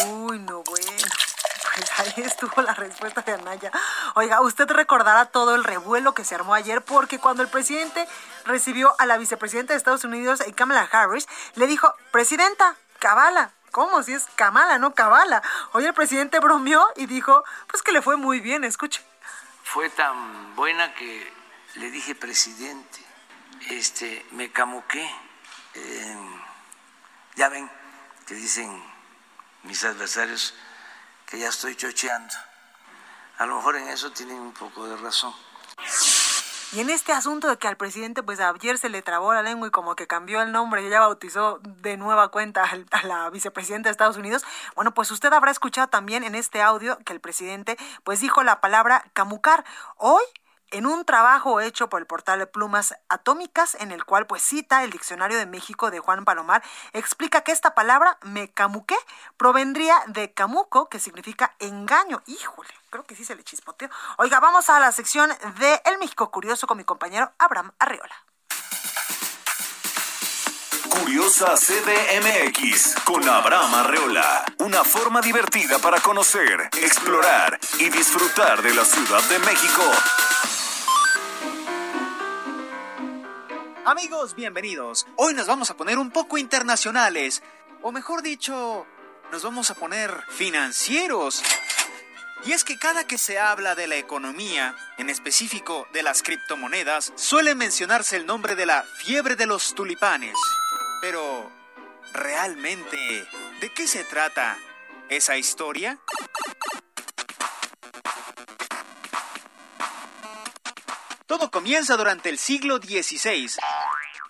[0.05, 0.91] Uy, no bueno.
[1.75, 3.69] Pues ahí estuvo la respuesta de Anaya.
[4.13, 8.07] Oiga, usted recordará todo el revuelo que se armó ayer porque cuando el presidente
[8.45, 13.51] recibió a la vicepresidenta de Estados Unidos, Kamala Harris, le dijo, presidenta, cabala.
[13.71, 14.01] ¿Cómo?
[14.03, 15.43] Si es Kamala, no cabala.
[15.73, 19.03] Hoy el presidente bromeó y dijo, pues que le fue muy bien, escuche.
[19.63, 21.33] Fue tan buena que
[21.75, 23.03] le dije, presidente,
[23.69, 25.03] este, me camuqué.
[25.73, 26.17] Eh,
[27.35, 27.69] ya ven
[28.25, 28.81] que dicen
[29.63, 30.53] mis adversarios
[31.25, 32.33] que ya estoy chocheando.
[33.37, 35.35] A lo mejor en eso tienen un poco de razón.
[36.73, 39.67] Y en este asunto de que al presidente, pues ayer se le trabó la lengua
[39.67, 43.89] y como que cambió el nombre y ya bautizó de nueva cuenta a la vicepresidenta
[43.89, 44.43] de Estados Unidos,
[44.75, 48.61] bueno, pues usted habrá escuchado también en este audio que el presidente, pues dijo la
[48.61, 49.63] palabra camucar.
[49.97, 50.23] Hoy
[50.75, 54.91] en un trabajo hecho por el portal Plumas Atómicas, en el cual pues cita el
[54.91, 58.97] Diccionario de México de Juan Palomar, explica que esta palabra, me camuqué,
[59.37, 62.21] provendría de camuco, que significa engaño.
[62.25, 63.89] Híjole, creo que sí se le chispoteó.
[64.17, 68.15] Oiga, vamos a la sección de El México Curioso con mi compañero Abraham Arriola.
[70.89, 74.45] Curiosa CDMX con Abraham Arreola.
[74.59, 79.83] Una forma divertida para conocer, explorar y disfrutar de la Ciudad de México.
[83.87, 85.05] Amigos, bienvenidos.
[85.15, 87.43] Hoy nos vamos a poner un poco internacionales.
[87.83, 88.87] O mejor dicho,
[89.31, 91.43] nos vamos a poner financieros.
[92.45, 97.13] Y es que cada que se habla de la economía, en específico de las criptomonedas,
[97.15, 100.33] suele mencionarse el nombre de la fiebre de los tulipanes.
[101.01, 101.51] Pero,
[102.11, 102.97] ¿realmente
[103.61, 104.57] de qué se trata
[105.09, 105.99] esa historia?
[111.25, 113.49] Todo comienza durante el siglo XVI.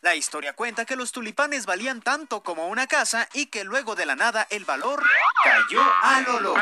[0.02, 4.06] La historia cuenta que los tulipanes valían tanto como una casa y que luego de
[4.06, 5.04] la nada el valor
[5.44, 6.62] cayó a lo loco.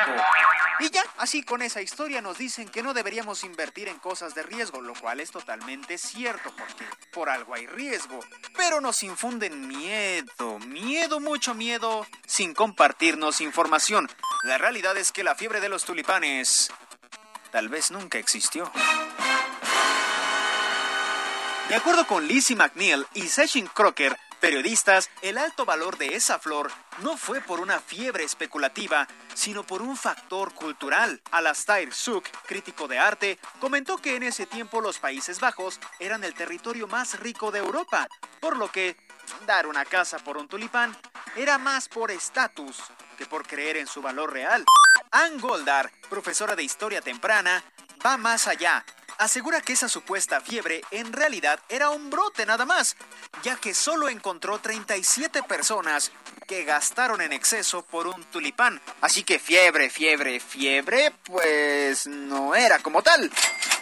[0.79, 4.41] Y ya, así con esa historia nos dicen que no deberíamos invertir en cosas de
[4.41, 8.19] riesgo, lo cual es totalmente cierto porque por algo hay riesgo.
[8.55, 14.09] Pero nos infunden miedo, miedo, mucho miedo, sin compartirnos información.
[14.43, 16.71] La realidad es que la fiebre de los tulipanes
[17.51, 18.71] tal vez nunca existió.
[21.69, 26.69] De acuerdo con Lizzie McNeil y Session Crocker, periodistas, el alto valor de esa flor
[27.01, 31.21] no fue por una fiebre especulativa, sino por un factor cultural.
[31.31, 36.33] Alastair Suk, crítico de arte, comentó que en ese tiempo los Países Bajos eran el
[36.33, 38.09] territorio más rico de Europa,
[38.41, 38.97] por lo que
[39.47, 40.95] dar una casa por un tulipán
[41.37, 42.77] era más por estatus
[43.17, 44.65] que por creer en su valor real.
[45.11, 47.63] Ann Goldar, profesora de historia temprana,
[48.05, 48.83] va más allá
[49.23, 52.95] asegura que esa supuesta fiebre en realidad era un brote nada más,
[53.43, 56.11] ya que solo encontró 37 personas
[56.47, 58.81] que gastaron en exceso por un tulipán.
[59.01, 63.31] Así que fiebre, fiebre, fiebre, pues no era como tal.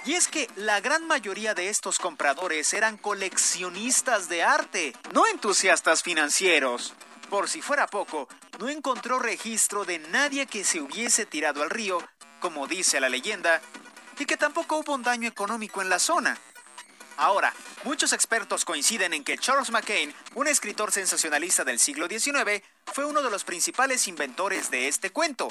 [0.06, 6.04] Y es que la gran mayoría de estos compradores eran coleccionistas de arte, no entusiastas
[6.04, 6.94] financieros.
[7.30, 8.28] Por si fuera poco,
[8.60, 12.04] no encontró registro de nadie que se hubiese tirado al río,
[12.40, 13.62] como dice la leyenda,
[14.22, 16.38] y que tampoco hubo un daño económico en la zona.
[17.18, 17.54] Ahora,
[17.84, 22.62] muchos expertos coinciden en que Charles McCain, un escritor sensacionalista del siglo XIX,
[22.94, 25.48] fue uno de los principales inventores de este cuento,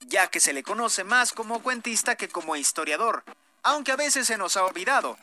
[0.00, 3.24] ya que se le conoce más como cuentista que como historiador,
[3.62, 5.18] aunque a veces se nos ha olvidado.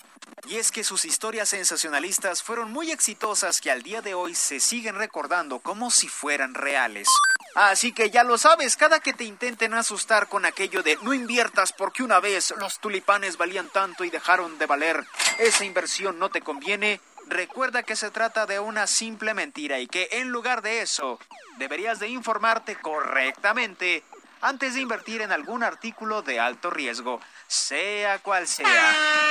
[0.48, 4.60] Y es que sus historias sensacionalistas fueron muy exitosas que al día de hoy se
[4.60, 7.08] siguen recordando como si fueran reales.
[7.56, 11.72] Así que ya lo sabes, cada que te intenten asustar con aquello de no inviertas
[11.72, 15.06] porque una vez los tulipanes valían tanto y dejaron de valer,
[15.40, 20.10] esa inversión no te conviene, recuerda que se trata de una simple mentira y que
[20.12, 21.18] en lugar de eso,
[21.58, 24.04] deberías de informarte correctamente
[24.42, 29.25] antes de invertir en algún artículo de alto riesgo, sea cual sea.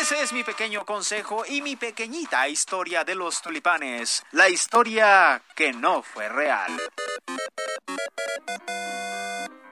[0.00, 4.22] Ese es mi pequeño consejo y mi pequeñita historia de los tulipanes.
[4.30, 6.70] La historia que no fue real.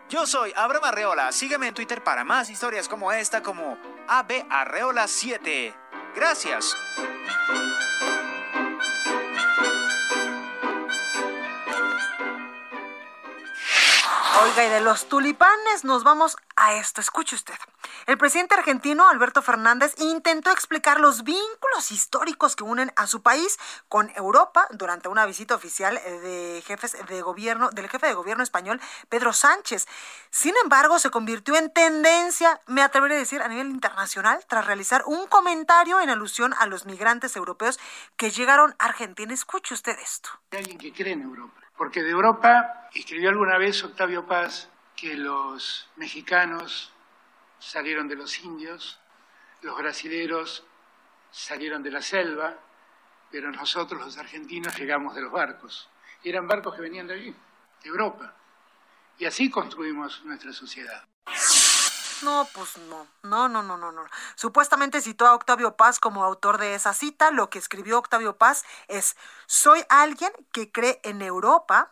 [0.09, 1.31] Yo soy Abraham Arreola.
[1.31, 5.75] Sígueme en Twitter para más historias como esta, como ABArreola7.
[6.17, 6.77] Gracias.
[14.43, 17.01] Oiga, y de los tulipanes nos vamos a esto.
[17.01, 17.55] Escuche usted.
[18.07, 23.59] El presidente argentino Alberto Fernández intentó explicar los vínculos históricos que unen a su país
[23.89, 28.79] con Europa durante una visita oficial de jefes de gobierno del jefe de gobierno español
[29.09, 29.87] Pedro Sánchez.
[30.31, 35.03] Sin embargo, se convirtió en tendencia, me atreveré a decir, a nivel internacional tras realizar
[35.07, 37.79] un comentario en alusión a los migrantes europeos
[38.17, 39.33] que llegaron a Argentina.
[39.33, 40.29] Escuche usted esto.
[40.51, 45.15] Hay alguien que cree en Europa porque de Europa escribió alguna vez Octavio Paz que
[45.15, 46.93] los mexicanos
[47.59, 48.99] salieron de los indios,
[49.63, 50.65] los brasileros
[51.31, 52.55] salieron de la selva,
[53.31, 55.89] pero nosotros los argentinos llegamos de los barcos.
[56.23, 57.35] Y eran barcos que venían de allí,
[57.83, 58.35] de Europa.
[59.19, 61.05] Y así construimos nuestra sociedad.
[62.23, 64.05] No, pues no, no, no, no, no, no.
[64.37, 67.31] Supuestamente citó a Octavio Paz como autor de esa cita.
[67.31, 71.91] Lo que escribió Octavio Paz es, soy alguien que cree en Europa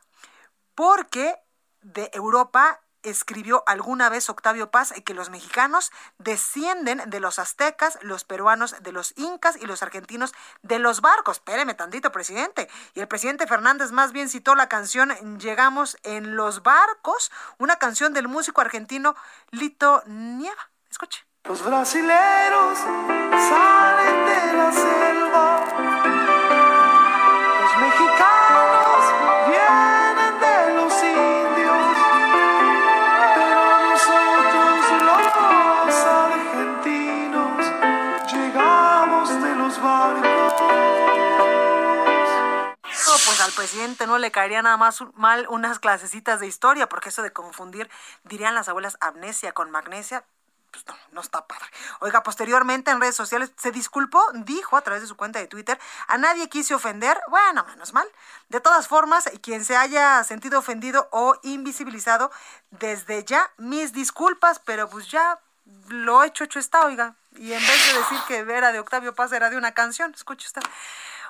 [0.74, 1.36] porque
[1.82, 8.24] de Europa escribió alguna vez Octavio Paz que los mexicanos descienden de los aztecas, los
[8.24, 11.36] peruanos de los incas y los argentinos de los barcos.
[11.36, 12.68] Espéreme tantito, presidente.
[12.94, 18.12] Y el presidente Fernández más bien citó la canción Llegamos en los barcos, una canción
[18.12, 19.14] del músico argentino
[19.50, 20.70] Lito Nieva.
[20.90, 21.24] Escuche.
[21.44, 25.64] Los brasileros salen de la selva.
[27.60, 28.83] Los mexicanos
[43.44, 47.32] al presidente no le caería nada más mal unas clasecitas de historia, porque eso de
[47.32, 47.90] confundir,
[48.24, 50.24] dirían las abuelas, amnesia con magnesia,
[50.70, 51.66] pues no, no está padre.
[52.00, 55.78] Oiga, posteriormente en redes sociales se disculpó, dijo a través de su cuenta de Twitter,
[56.08, 58.08] a nadie quise ofender, bueno, menos mal.
[58.48, 62.30] De todas formas, quien se haya sentido ofendido o invisibilizado,
[62.70, 65.38] desde ya mis disculpas, pero pues ya
[65.88, 67.14] lo hecho, hecho está, oiga.
[67.32, 70.46] Y en vez de decir que era de Octavio Paz, era de una canción, escuche
[70.46, 70.62] usted.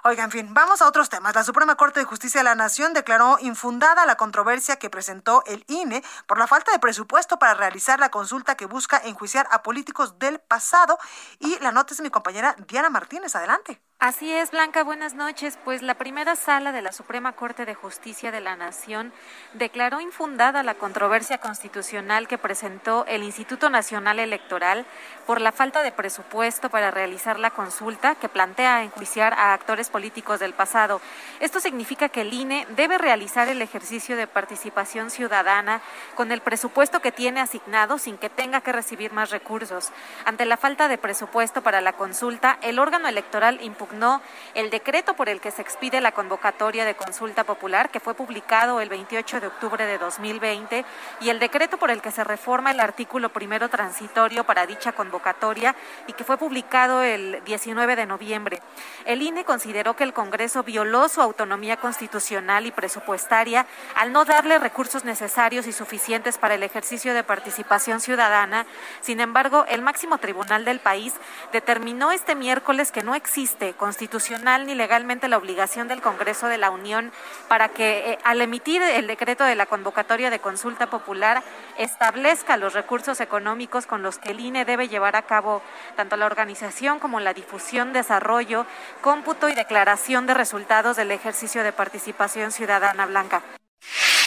[0.07, 1.35] Oiga, en fin, vamos a otros temas.
[1.35, 5.65] La Suprema Corte de Justicia de la Nación declaró infundada la controversia que presentó el
[5.67, 10.19] INE por la falta de presupuesto para realizar la consulta que busca enjuiciar a políticos
[10.19, 10.99] del pasado.
[11.39, 13.35] Y la nota es de mi compañera Diana Martínez.
[13.35, 13.81] Adelante.
[14.01, 15.57] Así es, Blanca, buenas noches.
[15.65, 19.15] Pues la primera sala de la Suprema Corte de Justicia de la Nación
[19.55, 24.85] declaró infundada la controversia constitucional que presentó el Instituto Nacional Electoral
[25.27, 30.39] por la falta de presupuesto para realizar la consulta que plantea enjuiciar a actores políticos
[30.39, 31.01] del pasado.
[31.41, 35.81] Esto significa que el INE debe realizar el ejercicio de participación ciudadana
[36.15, 39.93] con el presupuesto que tiene asignado sin que tenga que recibir más recursos.
[40.27, 44.23] Ante la falta de presupuesto para la consulta, el órgano electoral impugnó impugnó
[44.55, 48.81] el decreto por el que se expide la convocatoria de consulta popular, que fue publicado
[48.81, 50.85] el 28 de octubre de 2020,
[51.21, 55.75] y el decreto por el que se reforma el artículo primero transitorio para dicha convocatoria
[56.07, 58.63] y que fue publicado el 19 de noviembre.
[59.05, 63.67] El INE consideró que el Congreso violó su autonomía constitucional y presupuestaria
[63.97, 68.67] al no darle recursos necesarios y suficientes para el ejercicio de participación ciudadana.
[69.03, 71.13] Sin embargo, el máximo tribunal del país
[71.53, 76.71] determinó este miércoles que no existe constitucional ni legalmente la obligación del Congreso de la
[76.71, 77.13] Unión
[77.49, 81.43] para que eh, al emitir el decreto de la convocatoria de consulta popular
[81.79, 85.63] establezca los recursos económicos con los que el INE debe llevar a cabo
[85.97, 88.67] tanto la organización como la difusión, desarrollo,
[89.01, 93.43] cómputo y declaración de resultados del ejercicio de participación ciudadana blanca.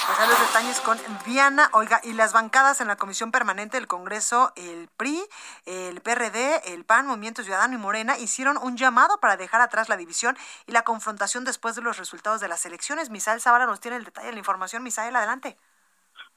[0.07, 1.69] Pues los detalles con Viana.
[1.73, 5.21] Oiga, y las bancadas en la Comisión Permanente del Congreso, el PRI,
[5.65, 9.97] el PRD, el PAN, Movimiento Ciudadano y Morena, hicieron un llamado para dejar atrás la
[9.97, 13.09] división y la confrontación después de los resultados de las elecciones.
[13.09, 14.81] Misael Zavala nos tiene el detalle de la información.
[14.81, 15.57] Misael, adelante.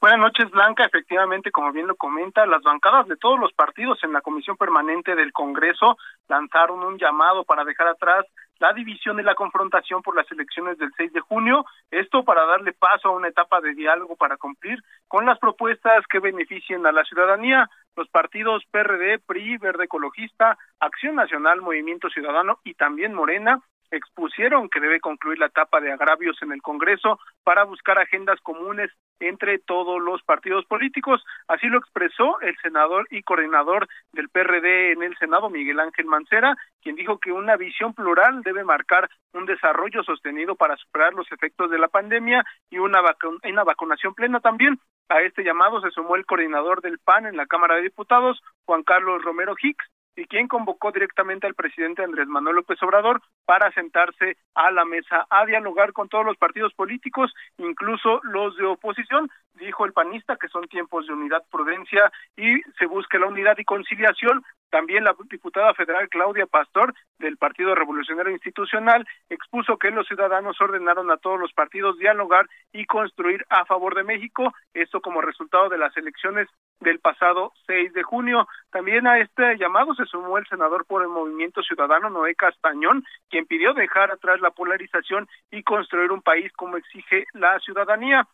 [0.01, 0.85] Buenas noches, Blanca.
[0.85, 5.15] Efectivamente, como bien lo comenta, las bancadas de todos los partidos en la Comisión Permanente
[5.15, 5.97] del Congreso
[6.27, 8.27] lanzaron un llamado para dejar atrás
[8.61, 12.73] la división y la confrontación por las elecciones del 6 de junio, esto para darle
[12.73, 17.05] paso a una etapa de diálogo para cumplir con las propuestas que beneficien a la
[17.05, 17.69] ciudadanía.
[17.97, 24.81] Los partidos PRD, PRI, Verde Ecologista, Acción Nacional, Movimiento Ciudadano y también Morena expusieron que
[24.81, 30.01] debe concluir la etapa de agravios en el Congreso para buscar agendas comunes entre todos
[30.01, 31.23] los partidos políticos.
[31.49, 36.57] Así lo expresó el senador y coordinador del PRD en el Senado, Miguel Ángel Mancera,
[36.83, 41.71] quien dijo que una visión plural debe marcar un desarrollo sostenido para superar los efectos
[41.71, 43.01] de la pandemia y una,
[43.45, 44.79] una vacunación plena también.
[45.09, 48.85] A este llamado se sumó el coordinador del PAN en la Cámara de Diputados, Juan
[48.85, 49.85] Carlos Romero Hicks,
[50.21, 55.27] y quien convocó directamente al presidente Andrés Manuel López Obrador para sentarse a la mesa
[55.31, 60.49] a dialogar con todos los partidos políticos, incluso los de oposición, dijo el panista que
[60.49, 64.45] son tiempos de unidad, prudencia y se busque la unidad y conciliación.
[64.71, 71.11] También la diputada federal Claudia Pastor del Partido Revolucionario Institucional expuso que los ciudadanos ordenaron
[71.11, 75.79] a todos los partidos dialogar y construir a favor de México, esto como resultado de
[75.79, 76.49] las elecciones
[76.81, 78.47] del pasado 6 de junio.
[78.71, 83.47] También a este llamado se sumó el senador por el Movimiento Ciudadano Noé Castañón, quien
[83.47, 88.27] pidió dejar atrás la polarización y construir un país como exige la ciudadanía.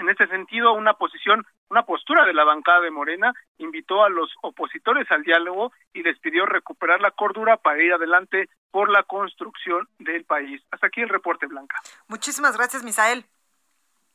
[0.00, 4.30] En ese sentido, una posición, una postura de la bancada de Morena invitó a los
[4.40, 9.86] opositores al diálogo y les pidió recuperar la cordura para ir adelante por la construcción
[9.98, 10.62] del país.
[10.70, 11.76] Hasta aquí el reporte, Blanca.
[12.08, 13.26] Muchísimas gracias, Misael.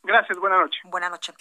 [0.06, 0.80] Gracias, buena noche.
[0.84, 1.34] Buena noche.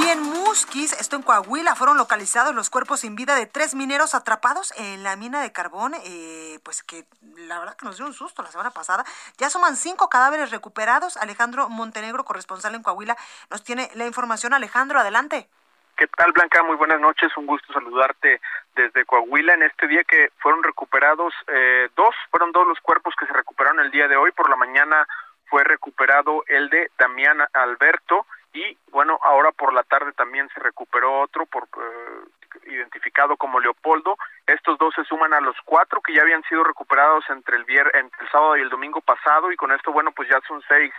[0.00, 4.14] Y en Musquis, esto en Coahuila, fueron localizados los cuerpos sin vida de tres mineros
[4.14, 7.04] atrapados en la mina de carbón, eh, pues que
[7.36, 9.04] la verdad que nos dio un susto la semana pasada.
[9.38, 11.16] Ya suman cinco cadáveres recuperados.
[11.16, 13.16] Alejandro Montenegro, corresponsal en Coahuila,
[13.50, 14.54] nos tiene la información.
[14.54, 15.48] Alejandro, adelante.
[15.96, 16.62] ¿Qué tal, Blanca?
[16.62, 17.36] Muy buenas noches.
[17.36, 18.40] Un gusto saludarte
[18.76, 23.26] desde Coahuila en este día que fueron recuperados eh, dos, fueron dos los cuerpos que
[23.26, 24.30] se recuperaron el día de hoy.
[24.30, 25.06] Por la mañana
[25.54, 31.20] fue recuperado el de Damián Alberto y bueno, ahora por la tarde también se recuperó
[31.20, 34.16] otro por eh, identificado como Leopoldo.
[34.48, 37.88] Estos dos se suman a los cuatro que ya habían sido recuperados entre el vier
[37.94, 40.92] entre el sábado y el domingo pasado y con esto bueno, pues ya son seis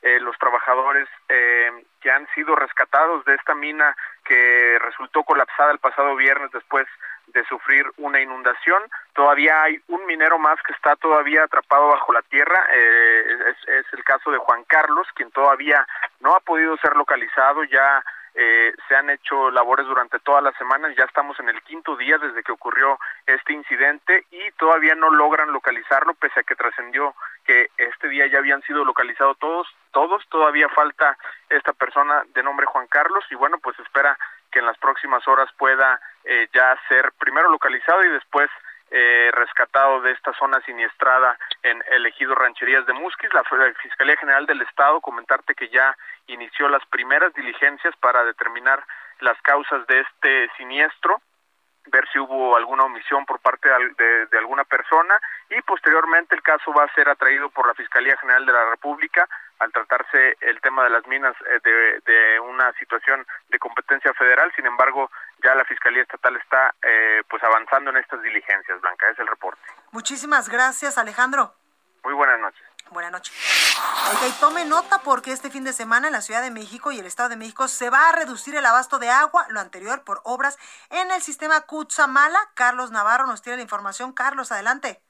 [0.00, 3.94] eh, los trabajadores eh, que han sido rescatados de esta mina
[4.24, 6.86] que resultó colapsada el pasado viernes después
[7.32, 8.82] de sufrir una inundación.
[9.12, 12.66] Todavía hay un minero más que está todavía atrapado bajo la tierra.
[12.72, 15.86] Eh, es, el caso de Juan Carlos, quien todavía
[16.20, 17.64] no ha podido ser localizado.
[17.64, 18.02] Ya
[18.34, 20.94] eh, se han hecho labores durante todas las semanas.
[20.96, 25.52] Ya estamos en el quinto día desde que ocurrió este incidente y todavía no logran
[25.52, 27.14] localizarlo, pese a que trascendió
[27.44, 29.68] que este día ya habían sido localizados todos.
[29.90, 31.16] Todos todavía falta
[31.48, 34.16] esta persona de nombre Juan Carlos y bueno, pues espera
[34.50, 38.50] que en las próximas horas pueda eh, ya ser primero localizado y después
[38.90, 43.32] eh, rescatado de esta zona siniestrada en el ejido Rancherías de Musquis.
[43.34, 43.44] La
[43.82, 45.94] Fiscalía General del Estado comentarte que ya
[46.26, 48.82] inició las primeras diligencias para determinar
[49.20, 51.20] las causas de este siniestro
[51.90, 55.18] ver si hubo alguna omisión por parte de, de, alguna persona
[55.48, 59.26] y posteriormente el caso va a ser atraído por la Fiscalía General de la República
[59.58, 64.52] al tratarse el tema de las minas eh, de, de, una situación de competencia federal.
[64.54, 65.10] Sin embargo,
[65.42, 69.10] ya la Fiscalía Estatal está eh, pues avanzando en estas diligencias, Blanca.
[69.10, 69.60] Es el reporte.
[69.90, 71.54] Muchísimas gracias, Alejandro.
[72.04, 72.62] Muy buenas noches.
[72.90, 73.34] Buenas noches.
[74.12, 77.06] Ok, tome nota porque este fin de semana en la Ciudad de México y el
[77.06, 80.58] Estado de México se va a reducir el abasto de agua, lo anterior por obras
[80.88, 82.38] en el sistema Cutzamala.
[82.54, 84.12] Carlos Navarro nos tiene la información.
[84.12, 85.02] Carlos, adelante.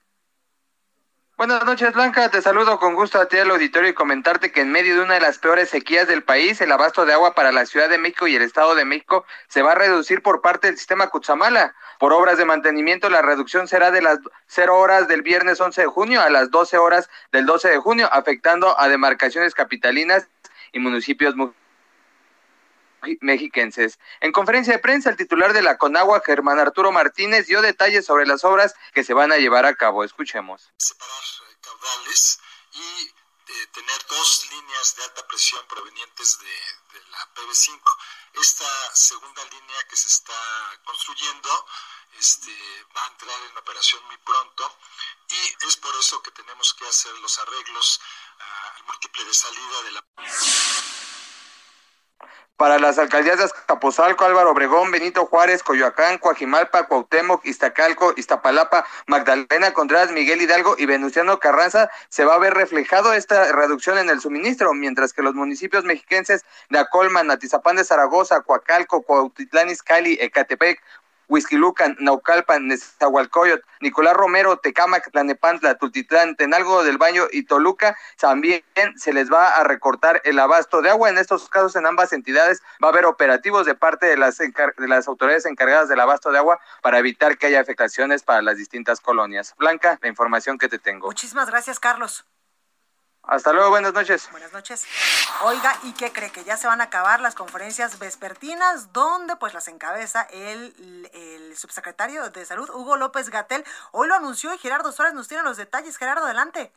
[1.39, 2.29] Buenas noches, Blanca.
[2.33, 5.15] Te saludo con gusto a ti al auditorio y comentarte que en medio de una
[5.15, 8.27] de las peores sequías del país, el abasto de agua para la Ciudad de México
[8.27, 11.77] y el Estado de México se va a reducir por parte del sistema Cutzamala.
[12.01, 14.19] Por obras de mantenimiento, la reducción será de las
[14.49, 18.09] 0 horas del viernes 11 de junio a las 12 horas del 12 de junio,
[18.11, 20.27] afectando a demarcaciones capitalinas
[20.73, 21.37] y municipios
[23.21, 23.99] mexiquenses.
[24.21, 28.27] En conferencia de prensa, el titular de la Conagua, Germán Arturo Martínez, dio detalles sobre
[28.27, 30.05] las obras que se van a llevar a cabo.
[30.05, 30.71] Escuchemos.
[30.77, 31.23] Separar
[31.61, 32.41] caudales
[32.73, 33.13] y
[33.49, 37.81] eh, tener dos líneas de alta presión provenientes de, de la PB5.
[38.41, 40.35] Esta segunda línea que se está
[40.85, 41.49] construyendo
[42.19, 42.53] este,
[42.97, 44.79] va a entrar en operación muy pronto
[45.29, 48.01] y es por eso que tenemos que hacer los arreglos
[48.39, 50.05] uh, al múltiple de salida de la
[52.59, 59.73] para las alcaldías de Azcapotzalco, Álvaro Obregón, Benito Juárez, Coyoacán, Coajimalpa, Cuauhtémoc, Iztacalco, Iztapalapa, Magdalena
[59.73, 64.21] Contreras, Miguel Hidalgo y Venustiano Carranza se va a ver reflejado esta reducción en el
[64.21, 70.83] suministro, mientras que los municipios mexiquenses de Acolman, Atizapán de Zaragoza, Coacalco, Cuautitlán Izcalli, Ecatepec,
[71.29, 78.63] Huizquilucan, Naucalpan, Nezahualcóyotl, Nicolás Romero, Tecámac, Tlanepantla, Tultitlán, Tenalgo del Baño y Toluca, también
[78.97, 81.11] se les va a recortar el abasto de agua.
[81.11, 84.89] En estos casos, en ambas entidades, va a haber operativos de parte de las, de
[84.89, 89.01] las autoridades encargadas del abasto de agua para evitar que haya afectaciones para las distintas
[89.01, 89.55] colonias.
[89.59, 91.07] Blanca, la información que te tengo.
[91.09, 92.27] Muchísimas gracias, Carlos.
[93.29, 94.27] Hasta luego, buenas noches.
[94.31, 94.87] Buenas noches.
[95.45, 96.33] Oiga, ¿y qué cree?
[96.33, 100.73] Que ya se van a acabar las conferencias vespertinas, donde pues las encabeza el,
[101.13, 103.65] el subsecretario de Salud, Hugo López Gatel.
[103.93, 105.99] Hoy lo anunció y Gerardo Suárez nos tiene los detalles.
[105.99, 106.73] Gerardo, adelante.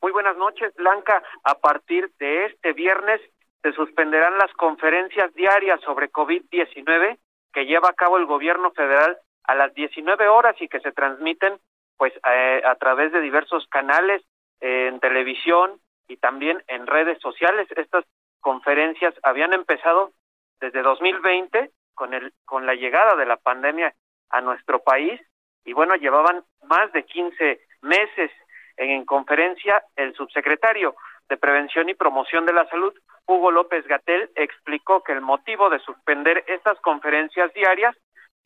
[0.00, 1.20] Muy buenas noches, Blanca.
[1.42, 3.20] A partir de este viernes
[3.62, 7.18] se suspenderán las conferencias diarias sobre COVID-19
[7.52, 11.58] que lleva a cabo el gobierno federal a las 19 horas y que se transmiten
[11.96, 14.22] pues eh, a través de diversos canales
[14.60, 17.68] en televisión y también en redes sociales.
[17.76, 18.04] Estas
[18.40, 20.12] conferencias habían empezado
[20.60, 23.94] desde 2020 con el con la llegada de la pandemia
[24.30, 25.20] a nuestro país
[25.64, 28.30] y bueno, llevaban más de 15 meses
[28.76, 30.94] en, en conferencia el subsecretario
[31.28, 32.92] de Prevención y Promoción de la Salud,
[33.26, 37.96] Hugo López Gatel, explicó que el motivo de suspender estas conferencias diarias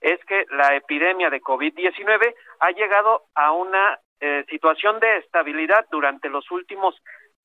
[0.00, 6.28] es que la epidemia de COVID-19 ha llegado a una eh, situación de estabilidad durante
[6.28, 6.94] los últimos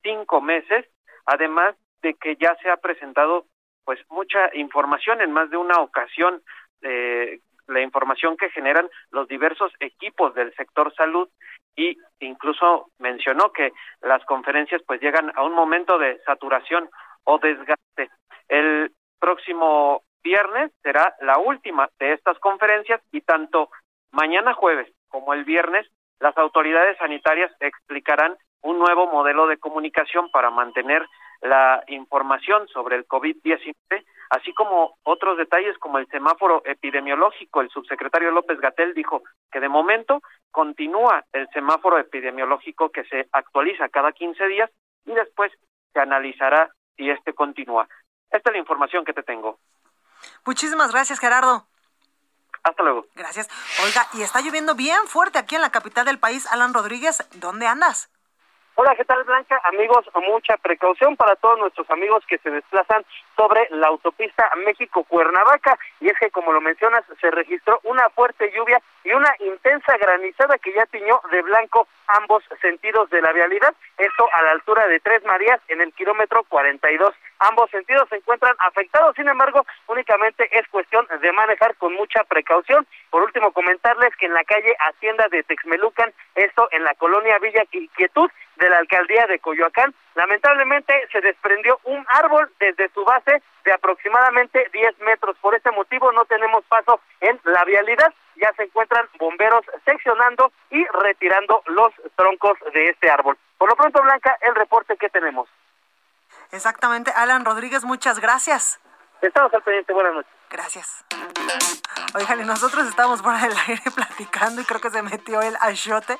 [0.02, 0.86] cinco meses,
[1.26, 3.46] además de que ya se ha presentado
[3.84, 6.42] pues mucha información en más de una ocasión,
[6.82, 11.28] eh, la información que generan los diversos equipos del sector salud
[11.76, 16.88] y incluso mencionó que las conferencias pues llegan a un momento de saturación
[17.24, 18.10] o desgaste.
[18.48, 23.70] El próximo viernes será la última de estas conferencias y tanto
[24.10, 25.86] mañana jueves como el viernes
[26.20, 31.06] las autoridades sanitarias explicarán un nuevo modelo de comunicación para mantener
[31.40, 37.62] la información sobre el COVID-19, así como otros detalles como el semáforo epidemiológico.
[37.62, 43.88] El subsecretario López Gatel dijo que de momento continúa el semáforo epidemiológico que se actualiza
[43.88, 44.70] cada 15 días
[45.06, 45.50] y después
[45.94, 47.88] se analizará si este continúa.
[48.30, 49.58] Esta es la información que te tengo.
[50.44, 51.69] Muchísimas gracias, Gerardo.
[52.62, 53.06] Hasta luego.
[53.14, 53.48] Gracias.
[53.84, 56.46] Oiga, y está lloviendo bien fuerte aquí en la capital del país.
[56.46, 58.10] Alan Rodríguez, ¿dónde andas?
[58.82, 59.60] Hola, ¿qué tal Blanca?
[59.64, 63.04] Amigos, mucha precaución para todos nuestros amigos que se desplazan
[63.36, 65.78] sobre la autopista México-Cuernavaca.
[66.00, 70.56] Y es que, como lo mencionas, se registró una fuerte lluvia y una intensa granizada
[70.56, 73.74] que ya tiñó de blanco ambos sentidos de la vialidad.
[73.98, 77.14] Esto a la altura de Tres Marías en el kilómetro 42.
[77.40, 82.86] Ambos sentidos se encuentran afectados, sin embargo, únicamente es cuestión de manejar con mucha precaución.
[83.10, 87.64] Por último, comentarles que en la calle Hacienda de Texmelucan, esto en la colonia Villa
[87.72, 93.72] Inquietud de la alcaldía de Coyoacán, lamentablemente se desprendió un árbol desde su base de
[93.72, 95.36] aproximadamente 10 metros.
[95.40, 98.12] Por ese motivo no tenemos paso en la vialidad.
[98.36, 103.36] Ya se encuentran bomberos seccionando y retirando los troncos de este árbol.
[103.58, 105.48] Por lo pronto, Blanca, el reporte que tenemos.
[106.52, 108.80] Exactamente, Alan Rodríguez, muchas gracias.
[109.20, 110.39] Estamos al pendiente, buenas noches.
[110.50, 111.04] Gracias.
[112.14, 116.18] Oigan, y nosotros estamos por el aire platicando y creo que se metió el achote,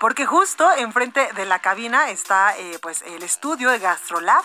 [0.00, 4.42] porque justo enfrente de la cabina está eh, pues el estudio de Gastrolab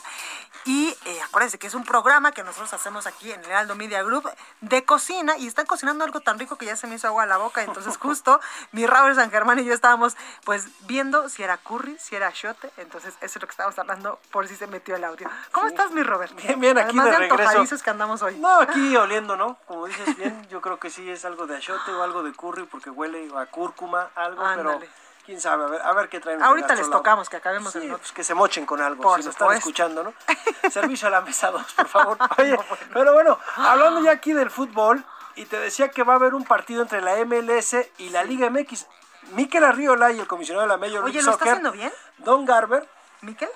[0.66, 4.04] y eh, acuérdense que es un programa que nosotros hacemos aquí en el Heraldo Media
[4.04, 4.30] Group
[4.62, 7.26] de cocina y están cocinando algo tan rico que ya se me hizo agua a
[7.26, 7.64] la boca.
[7.64, 8.40] Entonces, justo
[8.72, 12.70] mi Robert San Germán y yo estábamos pues viendo si era curry, si era shote.
[12.78, 15.30] Entonces, eso es lo que estábamos hablando por si se metió el audio.
[15.52, 16.36] ¿Cómo estás, mi Robert?
[16.36, 17.84] Bien, bien, aquí Además de de regreso.
[17.84, 18.36] que andamos hoy.
[18.38, 19.58] No, aquí oliendo, ¿no?
[19.68, 22.64] Como dices bien, yo creo que sí es algo de achote o algo de curry
[22.66, 24.90] porque huele a cúrcuma, algo, pero Ándale.
[25.26, 26.42] quién sabe, a ver, a ver qué traen.
[26.42, 29.26] Ahorita les tocamos que acabemos Sí, el pues que se mochen con algo, Por si
[29.26, 30.14] nos están escuchando, ¿no?
[30.72, 32.18] Servicio a la mesa 2, por favor.
[32.38, 32.58] Oye,
[32.94, 35.04] pero bueno, hablando ya aquí del fútbol,
[35.36, 38.50] y te decía que va a haber un partido entre la MLS y la Liga
[38.50, 38.86] MX.
[39.34, 41.94] Mikel Arriola y el comisionado de la Major Oye, League ¿lo está Soccer, haciendo bien?
[42.18, 42.90] Don Garber,
[43.22, 43.50] ¿Miquel?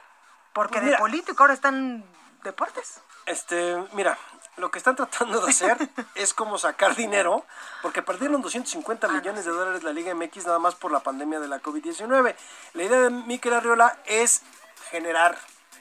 [0.54, 1.00] Porque Pues de mira.
[1.00, 2.06] político ahora están
[2.44, 3.02] deportes.
[3.26, 4.18] Este, mira,
[4.58, 5.78] lo que están tratando de hacer
[6.16, 7.44] es como sacar dinero,
[7.82, 11.48] porque perdieron 250 millones de dólares la Liga MX nada más por la pandemia de
[11.48, 12.36] la COVID-19.
[12.74, 14.42] La idea de Mikel Arriola es
[14.92, 15.38] generar,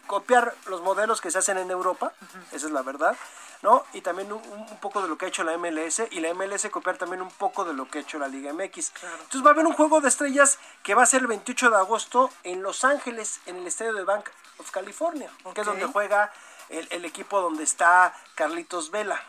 [0.06, 2.12] copiar los modelos que se hacen en Europa,
[2.52, 3.16] esa es la verdad,
[3.62, 3.84] ¿no?
[3.92, 6.68] Y también un, un poco de lo que ha hecho la MLS y la MLS
[6.70, 8.92] copiar también un poco de lo que ha hecho la Liga MX.
[9.22, 11.76] Entonces va a haber un juego de estrellas que va a ser el 28 de
[11.76, 14.28] agosto en Los Ángeles, en el estadio de Bank
[14.58, 16.32] of California, que es donde juega
[16.68, 19.20] el, el equipo donde está Carlitos Vela,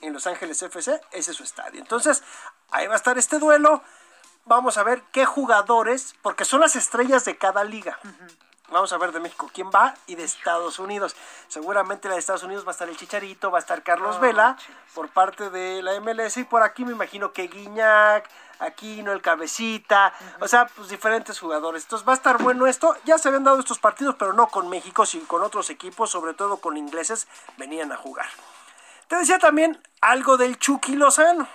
[0.00, 1.80] en Los Ángeles FC, ese es su estadio.
[1.80, 2.22] Entonces,
[2.70, 3.82] ahí va a estar este duelo.
[4.44, 7.98] Vamos a ver qué jugadores, porque son las estrellas de cada liga.
[8.70, 11.16] Vamos a ver de México quién va y de Estados Unidos.
[11.48, 14.20] Seguramente la de Estados Unidos va a estar el Chicharito, va a estar Carlos Oh,
[14.20, 14.56] Vela
[14.94, 20.12] por parte de la MLS y por aquí me imagino que Guiñac, Aquino, el Cabecita,
[20.40, 21.84] o sea, pues diferentes jugadores.
[21.84, 22.94] Entonces va a estar bueno esto.
[23.04, 26.34] Ya se habían dado estos partidos, pero no con México, sino con otros equipos, sobre
[26.34, 28.28] todo con ingleses, venían a jugar.
[29.06, 31.48] Te decía también algo del Chucky Lozano.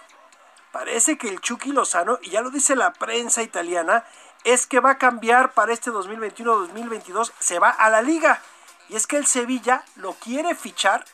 [0.71, 4.03] Parece que el Chucky Lozano, y ya lo dice la prensa italiana,
[4.43, 8.41] es que va a cambiar para este 2021-2022, se va a la liga.
[8.89, 11.05] Y es que el Sevilla lo quiere fichar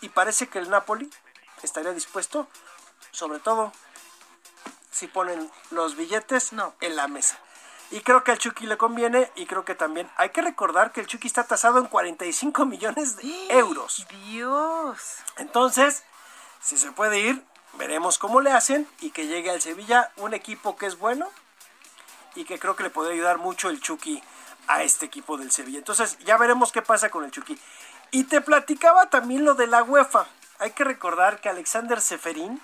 [0.00, 1.10] y parece que el Napoli
[1.62, 2.48] estaría dispuesto,
[3.10, 3.72] sobre todo
[4.90, 7.38] si ponen los billetes en la mesa.
[7.90, 11.00] Y creo que al Chucky le conviene y creo que también hay que recordar que
[11.00, 14.06] el Chucky está tasado en 45 millones de euros.
[14.26, 15.16] Dios.
[15.36, 16.02] Entonces,
[16.60, 17.42] si se puede ir,
[17.74, 21.30] veremos cómo le hacen y que llegue al Sevilla un equipo que es bueno
[22.38, 24.22] y que creo que le puede ayudar mucho el Chucky
[24.68, 25.78] a este equipo del Sevilla.
[25.78, 27.58] Entonces, ya veremos qué pasa con el Chucky.
[28.12, 30.26] Y te platicaba también lo de la UEFA.
[30.60, 32.60] Hay que recordar que Alexander Seferín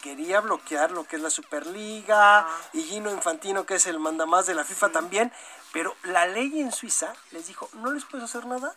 [0.00, 4.54] quería bloquear lo que es la Superliga y Gino Infantino, que es el mandamás de
[4.54, 5.32] la FIFA también,
[5.72, 8.74] pero la ley en Suiza les dijo, no les puedes hacer nada,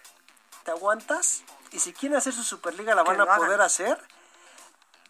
[0.63, 3.97] te aguantas y si quieren hacer su Superliga la van a poder hacer.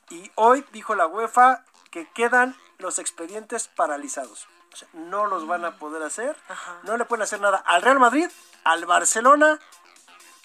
[0.09, 4.47] Y hoy dijo la UEFA que quedan los expedientes paralizados.
[4.74, 6.36] O sea, no los van a poder hacer,
[6.84, 8.28] no le pueden hacer nada al Real Madrid,
[8.63, 9.59] al Barcelona,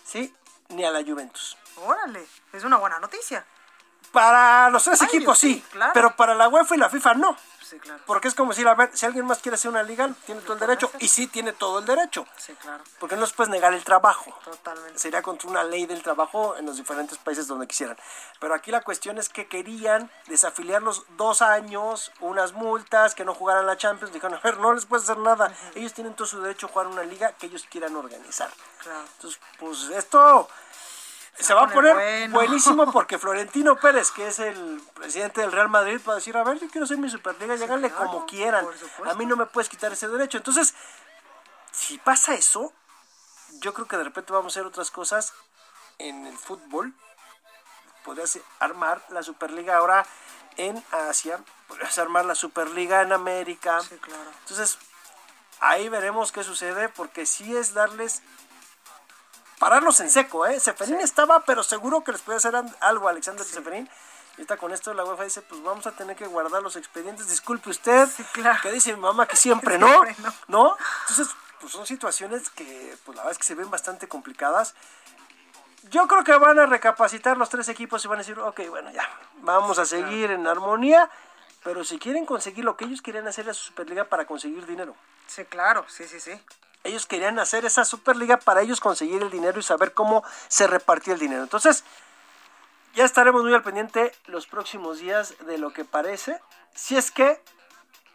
[0.04, 0.34] ¿sí?
[0.68, 1.56] Ni a la Juventus.
[1.76, 3.44] Órale, es una buena noticia.
[4.12, 5.92] Para los tres Ay, equipos sí, sí, claro.
[5.94, 7.36] pero para la UEFA y la FIFA no.
[7.68, 8.00] Sí, claro.
[8.06, 10.54] Porque es como decir, a ver, si alguien más quiere hacer una liga, tiene todo
[10.54, 10.90] el derecho.
[11.00, 12.26] Y sí tiene todo el derecho.
[12.38, 12.82] Sí, claro.
[12.98, 14.34] Porque no les puedes negar el trabajo.
[14.42, 14.98] Totalmente.
[14.98, 17.98] Sería contra una ley del trabajo en los diferentes países donde quisieran.
[18.40, 23.66] Pero aquí la cuestión es que querían desafiliarlos dos años, unas multas, que no jugaran
[23.66, 24.14] la Champions.
[24.14, 25.54] Dijeron, a ver, no les puedes hacer nada.
[25.74, 28.50] Ellos tienen todo su derecho a jugar una liga que ellos quieran organizar.
[28.78, 29.04] Claro.
[29.16, 30.48] Entonces, pues esto
[31.40, 32.34] se va a poner bueno.
[32.34, 36.44] buenísimo porque Florentino Pérez, que es el presidente del Real Madrid, va a decir, a
[36.44, 38.66] ver, yo quiero hacer mi Superliga, lléganle como quieran.
[39.06, 40.38] A mí no me puedes quitar ese derecho.
[40.38, 40.74] Entonces,
[41.70, 42.72] si pasa eso,
[43.60, 45.32] yo creo que de repente vamos a hacer otras cosas
[45.98, 46.92] en el fútbol.
[48.04, 50.06] Podrías armar la Superliga ahora
[50.56, 53.78] en Asia, podrías armar la Superliga en América.
[54.00, 54.30] claro.
[54.40, 54.78] Entonces,
[55.60, 58.22] ahí veremos qué sucede, porque sí es darles
[59.58, 60.60] pararlos en seco, ¿eh?
[60.60, 63.88] Seferín estaba, pero seguro que les puede hacer algo a Alexander Seferín.
[64.36, 67.28] Y ahorita con esto la UEFA dice, pues vamos a tener que guardar los expedientes.
[67.28, 68.08] Disculpe usted,
[68.62, 70.34] que dice mi mamá que siempre, no, Siempre no.
[70.46, 70.76] ¿no?
[71.08, 74.74] Entonces, pues son situaciones que, pues la verdad es que se ven bastante complicadas.
[75.90, 78.90] Yo creo que van a recapacitar los tres equipos y van a decir, ok, bueno,
[78.92, 79.08] ya,
[79.40, 81.10] vamos a seguir en armonía,
[81.64, 84.94] pero si quieren conseguir lo que ellos querían hacer a su Superliga para conseguir dinero.
[85.26, 86.40] Sí, claro, sí, sí, sí.
[86.84, 91.14] Ellos querían hacer esa Superliga para ellos conseguir el dinero y saber cómo se repartía
[91.14, 91.42] el dinero.
[91.42, 91.84] Entonces,
[92.94, 96.40] ya estaremos muy al pendiente los próximos días de lo que parece.
[96.74, 97.40] Si es que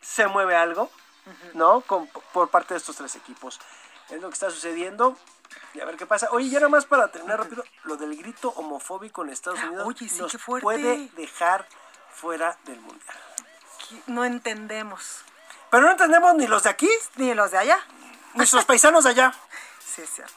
[0.01, 0.89] se mueve algo,
[1.53, 1.82] ¿no?
[1.82, 3.59] Con- por parte de estos tres equipos.
[4.09, 5.18] Es lo que está sucediendo.
[5.74, 6.28] Y a ver qué pasa.
[6.32, 10.09] Oye, ya nada más para terminar rápido, lo del grito homofóbico en Estados Unidos Oye,
[10.09, 10.64] sí, nos qué fuerte.
[10.64, 11.68] puede dejar
[12.14, 13.18] fuera del mundial.
[14.07, 15.20] No entendemos.
[15.70, 17.80] Pero no entendemos ni los de aquí, Ni los de allá.
[18.34, 19.34] Nuestros paisanos de allá.
[19.94, 20.34] Sí, es cierto.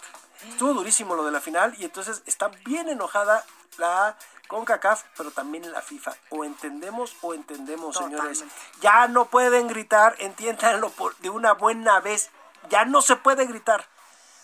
[0.46, 3.42] Estuvo durísimo lo de la final y entonces está bien enojada
[3.78, 4.14] la
[4.48, 6.14] CONCACAF, pero también la FIFA.
[6.30, 8.44] O entendemos o entendemos, señores.
[8.80, 12.30] Ya no pueden gritar, entiéndanlo por, de una buena vez.
[12.68, 13.86] Ya no se puede gritar.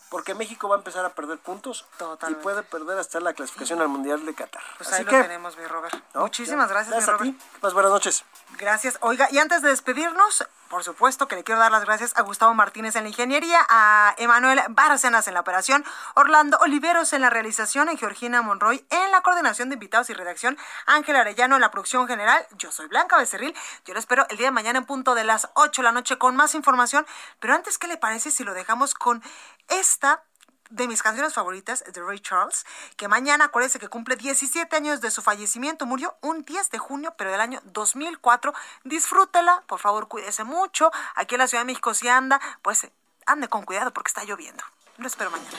[0.09, 1.87] Porque México va a empezar a perder puntos
[2.29, 4.63] y puede perder hasta la clasificación al Mundial de Qatar.
[4.77, 5.95] Pues Así ahí que, lo tenemos, mi Robert.
[6.15, 6.21] ¿no?
[6.23, 7.23] Muchísimas gracias, mi a Robert.
[7.23, 7.39] ti.
[7.61, 8.25] Pues buenas noches.
[8.59, 8.99] Gracias.
[9.01, 12.55] Oiga, y antes de despedirnos, por supuesto que le quiero dar las gracias a Gustavo
[12.55, 17.91] Martínez en la ingeniería, a Emanuel Bárcenas en la operación, Orlando Oliveros en la realización,
[17.93, 20.57] y Georgina Monroy en la coordinación de invitados y redacción,
[20.87, 22.47] Ángel Arellano en la producción general.
[22.57, 23.55] Yo soy Blanca Becerril.
[23.85, 26.17] Yo lo espero el día de mañana en punto de las 8 de la noche
[26.17, 27.07] con más información.
[27.39, 29.23] Pero antes, ¿qué le parece si lo dejamos con
[29.69, 30.25] esta
[30.73, 32.65] de mis canciones favoritas de Ray Charles,
[32.97, 37.15] que mañana acuérdese que cumple 17 años de su fallecimiento, murió un 10 de junio,
[37.17, 38.53] pero del año 2004.
[38.85, 40.91] Disfrútela, por favor, cuídese mucho.
[41.15, 42.89] Aquí en la Ciudad de México si anda, pues
[43.27, 44.65] ande con cuidado porque está lloviendo.
[44.97, 45.59] Lo espero mañana.